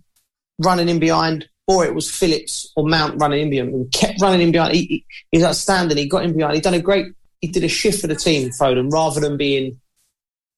running 0.59 0.89
in 0.89 0.99
behind 0.99 1.47
or 1.67 1.85
it 1.85 1.95
was 1.95 2.09
Phillips 2.09 2.71
or 2.75 2.87
Mount 2.87 3.19
running 3.21 3.41
in 3.41 3.49
behind. 3.49 3.73
He 3.73 3.99
kept 3.99 4.21
running 4.21 4.41
in 4.41 4.51
behind. 4.51 4.75
He, 4.75 4.85
he, 4.85 5.05
he's 5.31 5.43
outstanding. 5.43 5.97
He 5.97 6.07
got 6.07 6.25
in 6.25 6.35
behind. 6.35 6.55
He 6.55 6.61
done 6.61 6.73
a 6.73 6.79
great. 6.79 7.07
He 7.41 7.47
did 7.47 7.63
a 7.63 7.69
shift 7.69 8.01
for 8.01 8.07
the 8.07 8.15
team, 8.15 8.49
Foden, 8.59 8.91
rather 8.91 9.19
than 9.19 9.37
being 9.37 9.79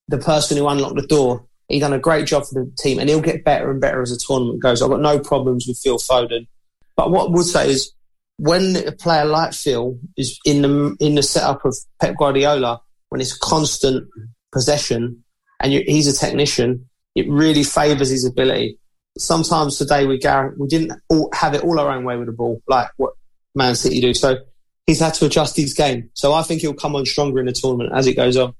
the 0.07 0.17
person 0.17 0.57
who 0.57 0.67
unlocked 0.67 0.95
the 0.95 1.07
door. 1.07 1.45
He 1.67 1.79
done 1.79 1.93
a 1.93 1.99
great 1.99 2.27
job 2.27 2.45
for 2.45 2.63
the 2.63 2.71
team, 2.77 2.99
and 2.99 3.09
he'll 3.09 3.21
get 3.21 3.43
better 3.43 3.71
and 3.71 3.81
better 3.81 4.01
as 4.01 4.11
the 4.11 4.23
tournament 4.25 4.61
goes. 4.61 4.81
I've 4.81 4.89
got 4.89 5.01
no 5.01 5.19
problems 5.19 5.65
with 5.67 5.79
Phil 5.79 5.97
Foden, 5.97 6.47
but 6.95 7.11
what 7.11 7.29
I 7.29 7.31
would 7.31 7.45
say 7.45 7.69
is 7.69 7.91
when 8.37 8.75
a 8.87 8.91
player 8.91 9.25
like 9.25 9.53
Phil 9.53 9.97
is 10.17 10.39
in 10.45 10.61
the 10.61 10.95
in 10.99 11.15
the 11.15 11.23
setup 11.23 11.65
of 11.65 11.75
Pep 11.99 12.15
Guardiola, 12.17 12.81
when 13.09 13.21
it's 13.21 13.35
constant 13.35 14.07
possession 14.51 15.23
and 15.61 15.71
he's 15.71 16.07
a 16.07 16.17
technician, 16.17 16.87
it 17.15 17.29
really 17.29 17.63
favours 17.63 18.09
his 18.09 18.25
ability 18.25 18.77
sometimes 19.17 19.77
today 19.77 20.05
we 20.05 20.19
we 20.57 20.67
didn't 20.67 20.93
all 21.09 21.29
have 21.33 21.53
it 21.53 21.63
all 21.63 21.79
our 21.79 21.89
own 21.91 22.03
way 22.03 22.17
with 22.17 22.27
the 22.27 22.33
ball, 22.33 22.61
like 22.67 22.89
what 22.97 23.13
Man 23.53 23.75
City 23.75 24.01
do. 24.01 24.13
So 24.13 24.37
he's 24.85 24.99
had 24.99 25.13
to 25.15 25.25
adjust 25.25 25.55
his 25.55 25.73
game. 25.73 26.09
So 26.13 26.33
I 26.33 26.43
think 26.43 26.61
he'll 26.61 26.73
come 26.73 26.95
on 26.95 27.05
stronger 27.05 27.39
in 27.39 27.45
the 27.45 27.53
tournament 27.53 27.91
as 27.93 28.07
it 28.07 28.15
goes 28.15 28.37
on. 28.37 28.53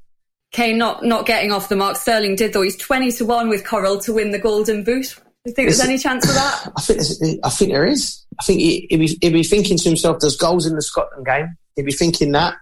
Kane 0.51 0.77
not 0.77 1.03
not 1.03 1.25
getting 1.25 1.51
off 1.51 1.69
the 1.69 1.75
mark. 1.75 1.97
Sterling 1.97 2.35
did 2.35 2.53
though. 2.53 2.61
He's 2.61 2.77
twenty 2.77 3.11
to 3.13 3.25
one 3.25 3.49
with 3.49 3.65
Coral 3.65 3.99
to 3.99 4.13
win 4.13 4.31
the 4.31 4.39
Golden 4.39 4.83
Boot. 4.83 5.15
Do 5.43 5.51
you 5.51 5.53
think 5.53 5.67
there's 5.67 5.81
any 5.81 5.97
chance 5.97 6.27
of 6.27 6.33
that? 6.33 6.71
I 6.77 6.81
think 6.81 7.39
I 7.43 7.49
think 7.49 7.71
there 7.71 7.85
is. 7.85 8.25
I 8.39 8.43
think 8.43 8.59
he, 8.61 8.87
would 8.91 8.99
be, 8.99 9.17
he'd 9.21 9.33
be 9.33 9.43
thinking 9.43 9.77
to 9.77 9.89
himself, 9.89 10.19
"There's 10.19 10.37
goals 10.37 10.65
in 10.65 10.75
the 10.75 10.81
Scotland 10.81 11.25
game." 11.25 11.55
He'd 11.75 11.85
be 11.85 11.91
thinking 11.91 12.31
that, 12.31 12.55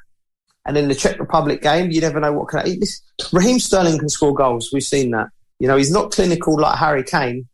and 0.65 0.75
in 0.75 0.87
the 0.87 0.95
Czech 0.95 1.19
Republic 1.19 1.61
game, 1.61 1.91
you 1.91 2.01
never 2.01 2.19
know 2.19 2.33
what 2.33 2.49
can. 2.49 2.79
This, 2.79 3.01
Raheem 3.31 3.59
Sterling 3.59 3.99
can 3.99 4.09
score 4.09 4.33
goals. 4.33 4.71
We've 4.73 4.83
seen 4.83 5.11
that. 5.11 5.27
You 5.59 5.67
know, 5.67 5.77
he's 5.77 5.91
not 5.91 6.11
clinical 6.11 6.59
like 6.59 6.77
Harry 6.77 7.03
Kane, 7.03 7.47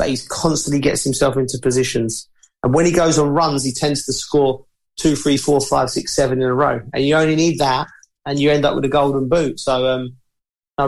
but 0.00 0.08
he 0.08 0.16
constantly 0.30 0.80
gets 0.80 1.04
himself 1.04 1.36
into 1.36 1.58
positions. 1.58 2.26
And 2.62 2.72
when 2.72 2.86
he 2.86 2.90
goes 2.90 3.18
on 3.18 3.28
runs, 3.28 3.62
he 3.62 3.70
tends 3.70 4.06
to 4.06 4.14
score 4.14 4.64
two, 4.96 5.14
three, 5.14 5.36
four, 5.36 5.60
five, 5.60 5.90
six, 5.90 6.16
seven 6.16 6.40
in 6.40 6.48
a 6.48 6.54
row. 6.54 6.80
And 6.94 7.04
you 7.04 7.16
only 7.16 7.36
need 7.36 7.58
that, 7.58 7.86
and 8.24 8.38
you 8.38 8.50
end 8.50 8.64
up 8.64 8.74
with 8.74 8.86
a 8.86 8.88
golden 8.88 9.28
boot. 9.28 9.60
So 9.60 9.86
um, 9.86 10.16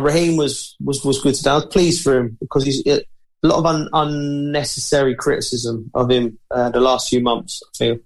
Raheem 0.02 0.38
was 0.38 0.74
was 0.82 1.04
was 1.04 1.20
good 1.20 1.34
today. 1.34 1.50
I 1.50 1.56
was 1.56 1.66
pleased 1.66 2.02
for 2.02 2.16
him 2.16 2.38
because 2.40 2.64
he's 2.64 2.82
a 2.86 3.02
lot 3.42 3.58
of 3.58 3.66
un, 3.66 3.90
unnecessary 3.92 5.14
criticism 5.14 5.90
of 5.92 6.10
him 6.10 6.38
uh, 6.50 6.70
the 6.70 6.80
last 6.80 7.10
few 7.10 7.20
months. 7.20 7.62
I 7.62 7.76
feel. 7.76 7.98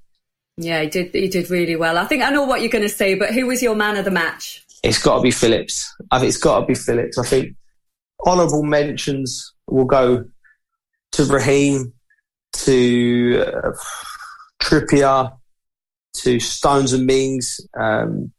Yeah, 0.56 0.82
he 0.82 0.88
did. 0.88 1.14
He 1.14 1.28
did 1.28 1.50
really 1.50 1.76
well. 1.76 1.98
I 1.98 2.06
think 2.06 2.24
I 2.24 2.30
know 2.30 2.42
what 2.42 2.62
you're 2.62 2.70
going 2.70 2.82
to 2.82 2.88
say, 2.88 3.14
but 3.14 3.32
who 3.32 3.46
was 3.46 3.62
your 3.62 3.76
man 3.76 3.96
of 3.96 4.04
the 4.04 4.10
match? 4.10 4.64
It's 4.82 5.00
got 5.00 5.18
to 5.18 5.22
be 5.22 5.30
Phillips. 5.30 5.94
I 6.10 6.18
think 6.18 6.30
it's 6.30 6.38
got 6.38 6.58
to 6.58 6.66
be 6.66 6.74
Phillips. 6.74 7.16
I 7.16 7.24
think 7.24 7.54
honourable 8.26 8.64
mentions 8.64 9.52
will 9.68 9.84
go 9.84 10.24
to 11.16 11.24
Raheem, 11.24 11.92
to 12.52 13.44
uh, 13.46 13.72
Trippier, 14.62 15.32
to 16.18 16.40
Stones 16.40 16.92
and 16.92 17.06
Mings, 17.06 17.60
um, 17.78 18.32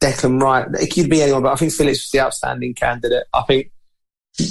Declan 0.00 0.40
Wright. 0.40 0.66
It 0.80 0.94
could 0.94 1.10
be 1.10 1.22
anyone, 1.22 1.42
but 1.42 1.52
I 1.52 1.56
think 1.56 1.72
Phillips 1.72 2.04
was 2.04 2.10
the 2.10 2.20
outstanding 2.20 2.74
candidate. 2.74 3.24
I 3.34 3.42
think 3.42 3.70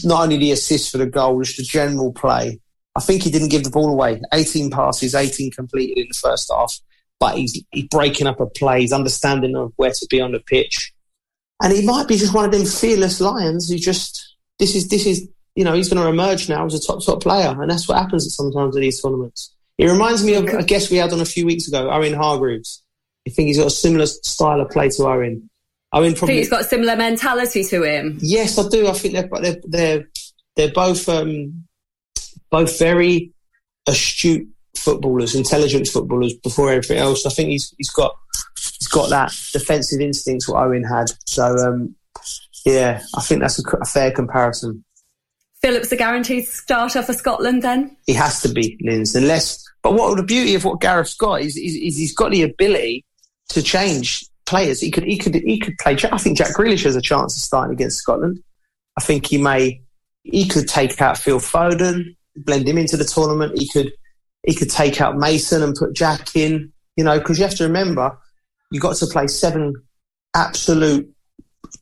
not 0.04 0.24
only 0.24 0.38
the 0.38 0.52
assist 0.52 0.92
for 0.92 1.00
the 1.00 1.08
goal, 1.08 1.42
just 1.42 1.58
the 1.58 1.64
general 1.64 2.14
play. 2.14 2.60
I 2.96 3.00
think 3.00 3.24
he 3.24 3.32
didn't 3.32 3.50
give 3.50 3.64
the 3.64 3.70
ball 3.72 3.90
away. 3.90 4.22
18 4.34 4.70
passes, 4.70 5.16
18 5.16 5.52
completed 5.52 5.98
in 5.98 6.08
the 6.08 6.20
first 6.20 6.52
half, 6.54 6.80
but 7.20 7.36
he's, 7.36 7.64
he's 7.72 7.88
breaking 7.88 8.28
up 8.28 8.40
a 8.40 8.46
play. 8.46 8.82
He's 8.82 8.94
understanding 8.94 9.56
of 9.56 9.74
where 9.76 9.92
to 9.92 10.08
be 10.10 10.22
on 10.22 10.32
the 10.32 10.40
pitch. 10.40 10.94
And 11.62 11.74
he 11.74 11.86
might 11.86 12.08
be 12.08 12.18
just 12.18 12.34
one 12.34 12.46
of 12.46 12.52
them 12.52 12.66
fearless 12.66 13.20
lions 13.20 13.70
who 13.70 13.78
just, 13.78 14.36
this 14.60 14.76
is, 14.76 14.88
this 14.88 15.06
is, 15.06 15.28
you 15.56 15.64
know, 15.64 15.74
he's 15.74 15.90
going 15.90 16.04
to 16.04 16.10
emerge 16.10 16.50
now 16.50 16.66
as 16.66 16.74
a 16.74 16.86
top, 16.86 17.04
top 17.04 17.22
player. 17.22 17.56
And 17.60 17.72
that's 17.72 17.88
what 17.88 17.98
happens 17.98 18.34
sometimes 18.36 18.76
in 18.76 18.82
these 18.82 19.02
tournaments. 19.02 19.54
It 19.78 19.90
reminds 19.90 20.24
me 20.24 20.36
of 20.36 20.46
a 20.46 20.64
guest 20.64 20.92
we 20.92 20.98
had 20.98 21.12
on 21.12 21.20
a 21.20 21.26
few 21.26 21.46
weeks 21.46 21.68
ago, 21.68 21.90
Owen 21.90 22.14
Hargreaves. 22.14 22.84
I 23.28 23.32
think 23.32 23.48
he's 23.48 23.58
got 23.58 23.68
a 23.68 23.72
similar 23.72 24.06
style 24.06 24.62
of 24.62 24.70
play 24.70 24.90
to 24.90 25.04
Owen. 25.04 25.50
Owen 25.92 26.14
probably. 26.14 26.14
I 26.14 26.38
think 26.38 26.38
he's 26.38 26.50
got 26.50 26.62
a 26.62 26.66
similar 26.66 26.96
mentality 26.96 27.64
to 27.66 27.84
him. 27.84 28.20
Yes, 28.22 28.58
I 28.58 28.70
do. 28.70 28.88
I 28.88 28.94
think 28.94 29.16
they're 29.16 29.30
they're 29.42 29.62
they're, 29.66 30.10
they're 30.56 30.72
both 30.72 31.10
um, 31.10 31.66
both 32.52 32.78
very 32.78 33.34
astute 33.88 34.48
footballers, 34.78 35.36
intelligent 35.36 35.88
footballers. 35.88 36.34
Before 36.36 36.70
everything 36.70 36.98
else, 36.98 37.26
I 37.26 37.30
think 37.30 37.50
he's 37.50 37.74
he's 37.78 37.90
got 37.90 38.16
he's 38.80 38.88
got 38.88 39.10
that 39.10 39.34
defensive 39.52 40.00
instincts 40.00 40.48
what 40.48 40.64
Owen 40.64 40.84
had. 40.84 41.08
So 41.26 41.56
um, 41.58 41.96
yeah, 42.66 43.02
I 43.16 43.22
think 43.22 43.42
that's 43.42 43.60
a, 43.60 43.78
a 43.78 43.86
fair 43.86 44.12
comparison. 44.12 44.85
Phillips 45.66 45.92
a 45.92 45.96
guaranteed 45.96 46.48
starter 46.48 47.02
for 47.02 47.14
Scotland 47.14 47.64
then? 47.64 47.98
He 48.06 48.14
has 48.14 48.40
to 48.44 48.50
be, 48.50 48.78
Linz, 48.82 49.16
unless. 49.16 49.68
But 49.82 49.96
what 49.96 50.16
the 50.16 50.22
beauty 50.22 50.54
of 50.54 50.64
what 50.64 50.80
Gareth's 50.80 51.16
got 51.16 51.42
is, 51.42 51.58
is, 51.58 51.74
is 51.74 51.98
he's 51.98 52.14
got 52.14 52.30
the 52.30 52.44
ability 52.44 53.04
to 53.50 53.64
change 53.64 54.24
players. 54.46 54.80
He 54.80 54.92
could 54.92 55.06
he 55.06 55.18
could 55.18 55.34
he 55.34 55.58
could 55.58 55.76
play. 55.80 55.98
I 56.12 56.20
think 56.20 56.38
Jack 56.38 56.56
Grealish 56.56 56.84
has 56.84 56.96
a 56.96 57.02
chance 57.02 57.36
of 57.36 57.42
starting 57.42 57.74
against 57.74 57.98
Scotland. 57.98 58.44
I 58.96 59.02
think 59.02 59.26
he 59.26 59.40
may 59.40 59.82
he 60.22 60.48
could 60.48 60.68
take 60.68 61.02
out 61.02 61.18
Phil 61.18 61.40
Foden, 61.40 62.16
blend 62.36 62.68
him 62.68 62.78
into 62.78 62.96
the 62.96 63.04
tournament. 63.04 63.58
He 63.58 63.68
could 63.68 63.92
he 64.46 64.54
could 64.54 64.70
take 64.70 65.02
out 65.02 65.18
Mason 65.18 65.64
and 65.64 65.74
put 65.74 65.96
Jack 65.96 66.36
in. 66.36 66.72
You 66.96 67.04
know, 67.04 67.18
because 67.18 67.40
you 67.40 67.46
have 67.46 67.56
to 67.56 67.64
remember 67.64 68.16
you 68.70 68.80
got 68.80 68.98
to 68.98 69.08
play 69.08 69.26
seven 69.26 69.74
absolute 70.36 71.12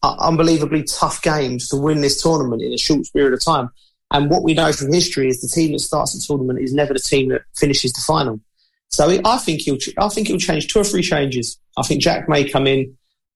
unbelievably 0.02 0.84
tough 0.84 1.22
games 1.22 1.68
to 1.70 1.78
win 1.78 2.02
this 2.02 2.22
tournament 2.22 2.62
in 2.62 2.74
a 2.74 2.78
short 2.78 3.06
period 3.14 3.34
of 3.34 3.44
time. 3.44 3.70
And 4.12 4.30
what 4.30 4.44
we 4.44 4.54
know 4.54 4.72
from 4.72 4.94
history 4.94 5.28
is 5.28 5.42
the 5.42 5.48
team 5.48 5.72
that 5.74 5.80
starts 5.80 6.14
the 6.14 6.24
tournament 6.26 6.60
is 6.60 6.74
never 6.74 6.94
the 6.94 7.00
team 7.00 7.30
that 7.30 7.42
finishes 7.56 7.94
the 7.94 8.02
final. 8.02 8.40
So 8.90 9.20
I 9.26 9.38
think 9.38 9.62
he'll, 9.62 9.80
I 9.98 10.08
think 10.10 10.28
he'll 10.28 10.38
change 10.38 10.72
two 10.72 10.80
or 10.80 10.84
three 10.84 11.02
changes. 11.02 11.60
I 11.78 11.82
think 11.82 12.02
Jack 12.02 12.30
may 12.30 12.48
come 12.48 12.68
in. 12.68 12.96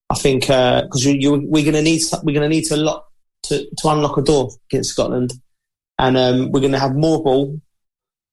I 0.10 0.16
think 0.16 0.44
because 0.44 1.06
uh, 1.06 1.12
we're 1.20 1.64
going 1.64 1.74
to 1.74 1.82
need 1.82 2.02
we're 2.24 2.34
going 2.34 2.50
to 2.50 2.56
need 2.56 2.66
to 2.66 2.78
lock 2.78 3.08
to, 3.44 3.68
to 3.78 3.90
unlock 3.90 4.18
a 4.18 4.22
door 4.22 4.52
against 4.70 4.92
Scotland, 4.92 5.34
and 6.00 6.16
um, 6.16 6.52
we're 6.52 6.62
going 6.62 6.72
to 6.74 6.80
have 6.80 6.96
more 6.96 7.24
ball. 7.24 7.60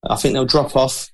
I 0.08 0.16
think 0.16 0.34
they'll 0.34 0.44
drop 0.44 0.76
off. 0.76 1.08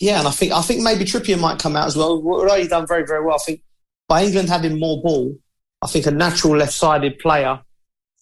Yeah, 0.00 0.20
and 0.20 0.28
I 0.28 0.30
think 0.30 0.52
I 0.52 0.62
think 0.62 0.82
maybe 0.82 1.04
Trippier 1.04 1.38
might 1.38 1.58
come 1.58 1.76
out 1.76 1.86
as 1.86 1.96
well. 1.96 2.22
We've 2.22 2.26
already 2.26 2.68
done 2.68 2.86
very 2.86 3.04
very 3.04 3.24
well. 3.24 3.34
I 3.34 3.44
think 3.44 3.62
by 4.08 4.24
England 4.24 4.48
having 4.48 4.78
more 4.78 5.02
ball, 5.02 5.36
I 5.84 5.86
think 5.86 6.06
a 6.06 6.10
natural 6.10 6.56
left-sided 6.56 7.18
player 7.18 7.60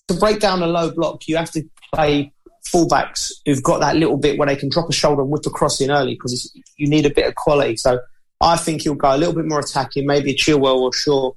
to 0.09 0.15
break 0.15 0.41
down 0.41 0.63
a 0.63 0.67
low 0.67 0.91
block, 0.91 1.29
you 1.29 1.37
have 1.37 1.51
to 1.53 1.63
play 1.95 2.33
fullbacks 2.73 3.31
who've 3.47 3.63
got 3.63 3.81
that 3.81 3.97
little 3.97 4.17
bit 4.17 4.39
where 4.39 4.49
they 4.49 4.57
can 4.57 4.69
drop 4.69 4.89
a 4.89 4.93
shoulder 4.93 5.23
and 5.23 5.31
whip 5.31 5.47
a 5.47 5.51
cross 5.51 5.81
in 5.81 5.91
early 5.91 6.15
because 6.15 6.53
you 6.77 6.89
need 6.89 7.07
a 7.07 7.11
bit 7.11 7.27
of 7.27 7.35
quality. 7.35 7.77
So 7.77 8.01
I 8.41 8.57
think 8.57 8.83
he'll 8.83 8.95
go 8.95 9.15
a 9.15 9.17
little 9.17 9.35
bit 9.35 9.47
more 9.47 9.61
attacking, 9.61 10.07
maybe 10.07 10.33
a 10.33 10.35
Chilwell 10.35 10.81
or 10.81 10.93
Shaw 10.93 11.33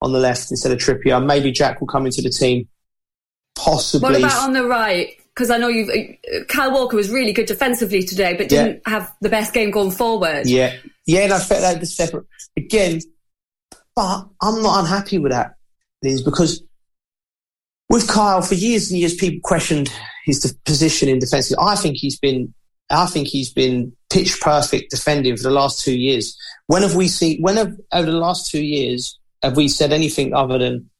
on 0.00 0.12
the 0.12 0.18
left 0.18 0.50
instead 0.50 0.72
of 0.72 0.78
Trippier. 0.78 1.24
Maybe 1.24 1.52
Jack 1.52 1.80
will 1.80 1.88
come 1.88 2.06
into 2.06 2.22
the 2.22 2.30
team. 2.30 2.68
Possibly. 3.56 4.10
What 4.10 4.18
about 4.18 4.44
on 4.44 4.52
the 4.52 4.64
right? 4.64 5.10
Because 5.34 5.50
I 5.50 5.58
know 5.58 5.68
you've 5.68 5.90
uh, 5.90 6.44
Kyle 6.48 6.72
Walker 6.72 6.96
was 6.96 7.10
really 7.10 7.32
good 7.32 7.46
defensively 7.46 8.02
today, 8.02 8.34
but 8.34 8.48
didn't 8.48 8.82
yeah. 8.86 8.90
have 8.90 9.12
the 9.20 9.28
best 9.28 9.52
game 9.52 9.70
going 9.70 9.90
forward. 9.90 10.46
Yeah, 10.46 10.74
yeah, 11.06 11.20
and 11.20 11.32
I 11.32 11.38
felt 11.38 11.60
that 11.60 11.80
the 11.80 11.86
separate 11.86 12.26
again. 12.56 13.00
But 13.94 14.28
I'm 14.40 14.62
not 14.62 14.80
unhappy 14.80 15.18
with 15.18 15.32
that, 15.32 15.56
Liz, 16.02 16.22
because 16.22 16.62
with 17.88 18.08
Kyle 18.08 18.42
for 18.42 18.54
years 18.54 18.90
and 18.90 19.00
years, 19.00 19.14
people 19.14 19.40
questioned 19.42 19.90
his 20.24 20.54
position 20.64 21.08
in 21.08 21.18
defence. 21.18 21.52
I 21.54 21.76
think 21.76 21.96
he's 21.96 22.18
been, 22.18 22.52
I 22.90 23.06
think 23.06 23.28
he's 23.28 23.52
been 23.52 23.96
pitch 24.10 24.40
perfect 24.40 24.90
defending 24.90 25.36
for 25.36 25.42
the 25.42 25.50
last 25.50 25.82
two 25.82 25.98
years. 25.98 26.36
When 26.66 26.82
have 26.82 26.94
we 26.94 27.08
seen? 27.08 27.40
When 27.40 27.56
have 27.56 27.74
over 27.92 28.10
the 28.10 28.18
last 28.18 28.50
two 28.50 28.62
years 28.62 29.18
have 29.42 29.56
we 29.56 29.68
said 29.68 29.92
anything 29.92 30.34
other 30.34 30.58
than, 30.58 30.90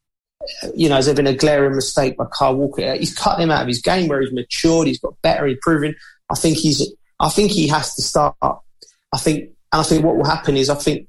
you 0.75 0.89
know, 0.89 0.97
has 0.97 1.07
there 1.07 1.15
been 1.15 1.27
a 1.27 1.35
glaring 1.35 1.75
mistake 1.75 2.17
by 2.17 2.25
Kyle 2.33 2.55
Walker? 2.55 2.83
Uh, 2.83 2.97
he's 2.97 3.15
cut 3.15 3.41
him 3.41 3.51
out 3.51 3.63
of 3.63 3.69
his 3.69 3.83
game 3.83 4.09
where 4.09 4.21
he's 4.21 4.33
matured. 4.33 4.87
He's 4.87 5.01
got 5.01 5.21
better, 5.23 5.47
improving. 5.47 5.95
I 6.31 6.35
think 6.35 6.59
he's. 6.59 6.91
I 7.21 7.29
think 7.31 7.51
he 7.51 7.67
has 7.69 7.95
to 7.97 8.03
start. 8.03 8.37
I 8.41 9.19
think, 9.19 9.51
and 9.73 9.81
I 9.81 9.83
think 9.83 10.05
what 10.05 10.17
will 10.17 10.25
happen 10.25 10.57
is, 10.57 10.71
I 10.71 10.77
think 10.77 11.09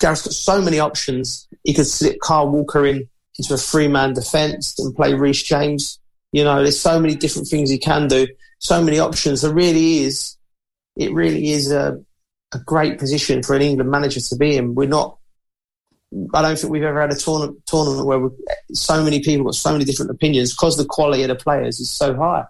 Gareth's 0.00 0.22
got 0.22 0.32
so 0.32 0.62
many 0.62 0.78
options. 0.78 1.47
He 1.68 1.74
could 1.74 1.86
slip 1.86 2.18
Kyle 2.22 2.48
Walker 2.48 2.86
in 2.86 3.06
into 3.38 3.52
a 3.52 3.58
three 3.58 3.88
man 3.88 4.14
defence 4.14 4.74
and 4.78 4.96
play 4.96 5.12
Reece 5.12 5.42
James. 5.42 6.00
You 6.32 6.42
know, 6.42 6.62
there's 6.62 6.80
so 6.80 6.98
many 6.98 7.14
different 7.14 7.46
things 7.46 7.68
he 7.68 7.76
can 7.76 8.08
do, 8.08 8.26
so 8.58 8.82
many 8.82 8.98
options. 8.98 9.42
There 9.42 9.52
really 9.52 9.98
is, 9.98 10.38
it 10.96 11.12
really 11.12 11.50
is 11.50 11.70
a, 11.70 12.02
a 12.54 12.58
great 12.60 12.98
position 12.98 13.42
for 13.42 13.54
an 13.54 13.60
England 13.60 13.90
manager 13.90 14.18
to 14.18 14.36
be 14.36 14.56
in. 14.56 14.74
We're 14.76 14.88
not, 14.88 15.18
I 16.32 16.40
don't 16.40 16.58
think 16.58 16.72
we've 16.72 16.82
ever 16.82 17.02
had 17.02 17.12
a 17.12 17.16
tournament, 17.16 17.60
tournament 17.66 18.06
where 18.06 18.30
so 18.72 19.04
many 19.04 19.20
people 19.20 19.44
got 19.44 19.54
so 19.54 19.70
many 19.70 19.84
different 19.84 20.10
opinions 20.10 20.54
because 20.54 20.78
the 20.78 20.86
quality 20.86 21.22
of 21.22 21.28
the 21.28 21.34
players 21.34 21.80
is 21.80 21.90
so 21.90 22.16
high. 22.16 22.46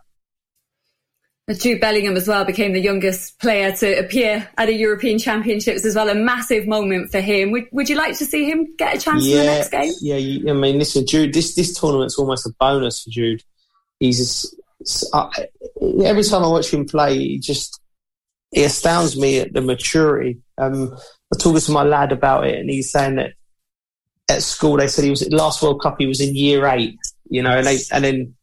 Jude 1.55 1.81
Bellingham 1.81 2.17
as 2.17 2.29
well 2.29 2.45
became 2.45 2.75
the 2.75 2.81
youngest 2.81 3.39
player 3.39 3.73
to 3.73 3.99
appear 3.99 4.49
at 4.59 4.69
a 4.69 4.73
European 4.73 5.19
Championships 5.19 5.85
as 5.85 5.95
well. 5.95 6.11
A 6.11 6.15
massive 6.15 6.67
moment 6.67 7.11
for 7.11 7.21
him. 7.21 7.51
Would, 7.53 7.69
would 7.73 7.89
you 7.89 7.97
like 7.97 8.19
to 8.19 8.27
see 8.27 8.51
him 8.51 8.77
get 8.77 8.97
a 8.97 9.01
chance 9.01 9.25
yeah, 9.25 9.37
in 9.37 9.47
the 9.47 9.53
next 9.53 9.71
game? 9.71 9.93
Yeah, 10.01 10.53
I 10.53 10.55
mean, 10.55 10.79
listen, 10.79 11.07
Jude, 11.07 11.33
this, 11.33 11.55
this 11.55 11.79
tournament's 11.79 12.19
almost 12.19 12.47
a 12.47 12.51
bonus 12.61 13.03
for 13.03 13.11
Jude. 13.11 13.43
He's 13.99 14.19
just, 14.19 14.55
uh, 15.13 15.31
every 16.05 16.23
time 16.23 16.45
I 16.45 16.49
watch 16.49 16.71
him 16.71 16.87
play, 16.87 17.17
he 17.19 17.39
just 17.39 17.81
he 18.51 18.65
astounds 18.65 19.17
me 19.17 19.41
at 19.41 19.53
the 19.53 19.61
maturity. 19.61 20.39
Um, 20.57 20.97
I 21.33 21.39
talking 21.39 21.61
to 21.61 21.73
my 21.73 21.83
lad 21.83 22.13
about 22.13 22.47
it, 22.47 22.59
and 22.59 22.71
he's 22.71 22.91
saying 22.91 23.17
that 23.17 23.33
at 24.29 24.43
school 24.43 24.77
they 24.77 24.89
said 24.89 25.05
he 25.05 25.11
was 25.11 25.23
at 25.23 25.33
last 25.33 25.63
World 25.63 25.81
Cup 25.81 25.97
he 25.99 26.07
was 26.07 26.21
in 26.21 26.35
year 26.35 26.67
eight, 26.67 26.99
you 27.29 27.43
know, 27.43 27.57
and 27.57 27.67
they, 27.67 27.79
and 27.93 28.05
then 28.05 28.35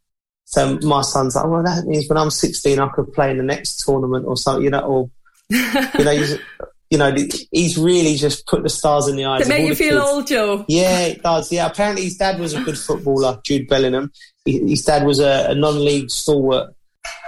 so 0.56 0.80
my 0.84 1.02
son's 1.02 1.36
like, 1.36 1.48
well, 1.48 1.64
that 1.64 1.86
means 1.86 2.08
when 2.08 2.18
I'm 2.18 2.30
16, 2.30 2.80
I 2.80 2.88
could 2.88 3.12
play 3.12 3.30
in 3.30 3.36
the 3.36 3.44
next 3.44 3.84
tournament 3.84 4.26
or 4.26 4.38
something, 4.38 4.64
you 4.64 4.70
know, 4.70 4.80
or, 4.80 5.10
you 5.50 6.04
know, 6.06 6.12
he's, 6.12 6.40
you 6.90 6.98
know, 6.98 7.14
he's 7.52 7.78
really 7.78 8.16
just 8.16 8.48
put 8.48 8.64
the 8.64 8.70
stars 8.70 9.10
in 9.10 9.18
the 9.18 9.26
eyes. 9.26 9.40
Does 9.40 9.50
it 9.50 9.52
make 9.52 9.68
you 9.68 9.76
feel 9.76 10.00
kids. 10.00 10.10
old, 10.10 10.28
Joe? 10.28 10.66
Yeah, 10.70 11.00
it 11.08 11.22
does. 11.22 11.52
Yeah, 11.52 11.66
apparently 11.66 12.06
his 12.06 12.16
dad 12.16 12.40
was 12.40 12.54
a 12.54 12.62
good 12.62 12.80
footballer, 12.80 13.38
Jude 13.44 13.68
Bellingham. 13.68 14.14
His 14.46 14.86
dad 14.86 15.06
was 15.06 15.20
a, 15.20 15.48
a 15.50 15.56
non-league 15.56 16.10
stalwart, 16.10 16.74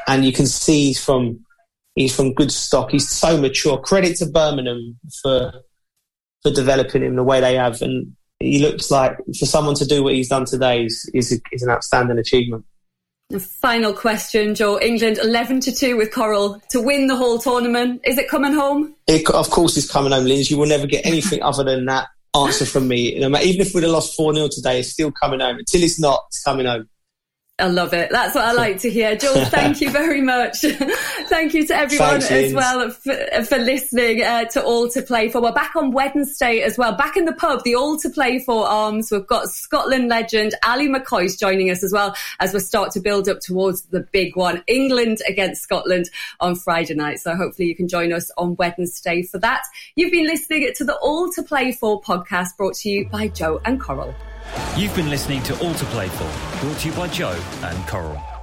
and 0.07 0.23
you 0.23 0.31
can 0.31 0.47
see 0.47 0.85
he's 0.85 1.03
from 1.03 1.45
he's 1.95 2.15
from 2.15 2.33
good 2.33 2.53
stock. 2.53 2.91
He's 2.91 3.09
so 3.09 3.37
mature. 3.41 3.77
Credit 3.77 4.15
to 4.17 4.27
Birmingham 4.27 4.97
for 5.21 5.51
for 6.43 6.51
developing 6.51 7.03
him 7.03 7.17
the 7.17 7.23
way 7.23 7.41
they 7.41 7.55
have, 7.55 7.81
and 7.81 8.15
he 8.39 8.59
looks 8.59 8.89
like 8.89 9.17
for 9.37 9.45
someone 9.45 9.75
to 9.75 9.85
do 9.85 10.01
what 10.01 10.13
he's 10.13 10.29
done 10.29 10.45
today 10.45 10.85
is 10.85 11.11
is, 11.13 11.41
is 11.51 11.63
an 11.63 11.71
outstanding 11.71 12.19
achievement. 12.19 12.63
Final 13.39 13.91
question, 13.91 14.55
Joe. 14.55 14.79
England 14.79 15.17
11 15.21 15.59
to 15.61 15.75
2 15.75 15.97
with 15.97 16.13
Coral 16.13 16.61
to 16.69 16.81
win 16.81 17.07
the 17.07 17.15
whole 17.15 17.37
tournament. 17.37 17.99
Is 18.05 18.17
it 18.17 18.29
coming 18.29 18.53
home? 18.53 18.95
It, 19.05 19.29
of 19.29 19.49
course, 19.49 19.75
it's 19.75 19.91
coming 19.91 20.13
home, 20.13 20.23
Lynsey. 20.23 20.53
You 20.53 20.59
will 20.61 20.67
never 20.67 20.87
get 20.87 21.05
anything 21.05 21.41
other 21.43 21.65
than 21.65 21.85
that 21.85 22.07
answer 22.33 22.65
from 22.65 22.87
me. 22.87 23.17
even 23.17 23.35
if 23.35 23.73
we'd 23.73 23.83
have 23.83 23.91
lost 23.91 24.15
4 24.15 24.33
0 24.33 24.47
today, 24.49 24.79
it's 24.79 24.91
still 24.91 25.11
coming 25.11 25.41
home. 25.41 25.57
Until 25.57 25.83
it's 25.83 25.99
not, 25.99 26.23
it's 26.29 26.41
coming 26.41 26.67
home. 26.67 26.87
I 27.59 27.69
love 27.69 27.91
it. 27.91 28.11
That's 28.11 28.35
what 28.35 28.43
I 28.43 28.51
like 28.51 28.81
to 28.81 28.89
hear. 28.89 29.15
Joel, 29.15 29.45
thank 29.45 29.81
you 29.81 29.89
very 29.89 30.21
much. 30.21 30.57
thank 30.61 31.55
you 31.55 31.65
to 31.65 31.75
everyone 31.75 32.21
Thanks, 32.21 32.31
as 32.31 32.53
well 32.53 32.91
for, 32.91 33.15
for 33.45 33.57
listening 33.57 34.21
uh, 34.21 34.45
to 34.45 34.63
All 34.63 34.87
to 34.89 35.01
Play 35.01 35.29
For. 35.29 35.41
We're 35.41 35.53
back 35.53 35.75
on 35.75 35.89
Wednesday 35.89 36.61
as 36.61 36.77
well. 36.77 36.95
Back 36.95 37.17
in 37.17 37.25
the 37.25 37.33
pub, 37.33 37.63
the 37.63 37.73
All 37.73 37.97
to 37.97 38.11
Play 38.11 38.37
For 38.37 38.67
arms. 38.67 39.09
We've 39.09 39.25
got 39.25 39.49
Scotland 39.49 40.07
legend 40.07 40.53
Ally 40.61 40.85
McCoist 40.85 41.39
joining 41.39 41.71
us 41.71 41.83
as 41.83 41.91
well 41.91 42.15
as 42.39 42.53
we 42.53 42.59
start 42.59 42.91
to 42.91 42.99
build 42.99 43.27
up 43.27 43.39
towards 43.39 43.81
the 43.87 44.01
big 44.01 44.35
one, 44.35 44.63
England 44.67 45.17
against 45.27 45.63
Scotland 45.63 46.11
on 46.39 46.53
Friday 46.53 46.93
night. 46.93 47.21
So 47.21 47.35
hopefully 47.35 47.69
you 47.69 47.75
can 47.75 47.87
join 47.87 48.13
us 48.13 48.29
on 48.37 48.55
Wednesday 48.57 49.23
for 49.23 49.39
that. 49.39 49.63
You've 49.95 50.11
been 50.11 50.27
listening 50.27 50.71
to 50.75 50.83
the 50.83 50.95
All 50.97 51.31
to 51.31 51.41
Play 51.41 51.71
For 51.71 51.99
podcast 52.01 52.55
brought 52.55 52.75
to 52.75 52.89
you 52.89 53.09
by 53.09 53.29
Joe 53.29 53.59
and 53.65 53.81
Coral. 53.81 54.13
You've 54.77 54.95
been 54.95 55.09
listening 55.09 55.41
to 55.43 55.59
All 55.59 55.73
to 55.73 55.85
Play 55.85 56.09
For, 56.09 56.59
brought 56.61 56.79
to 56.79 56.89
you 56.89 56.95
by 56.95 57.07
Joe 57.07 57.39
and 57.63 57.87
Coral. 57.87 58.36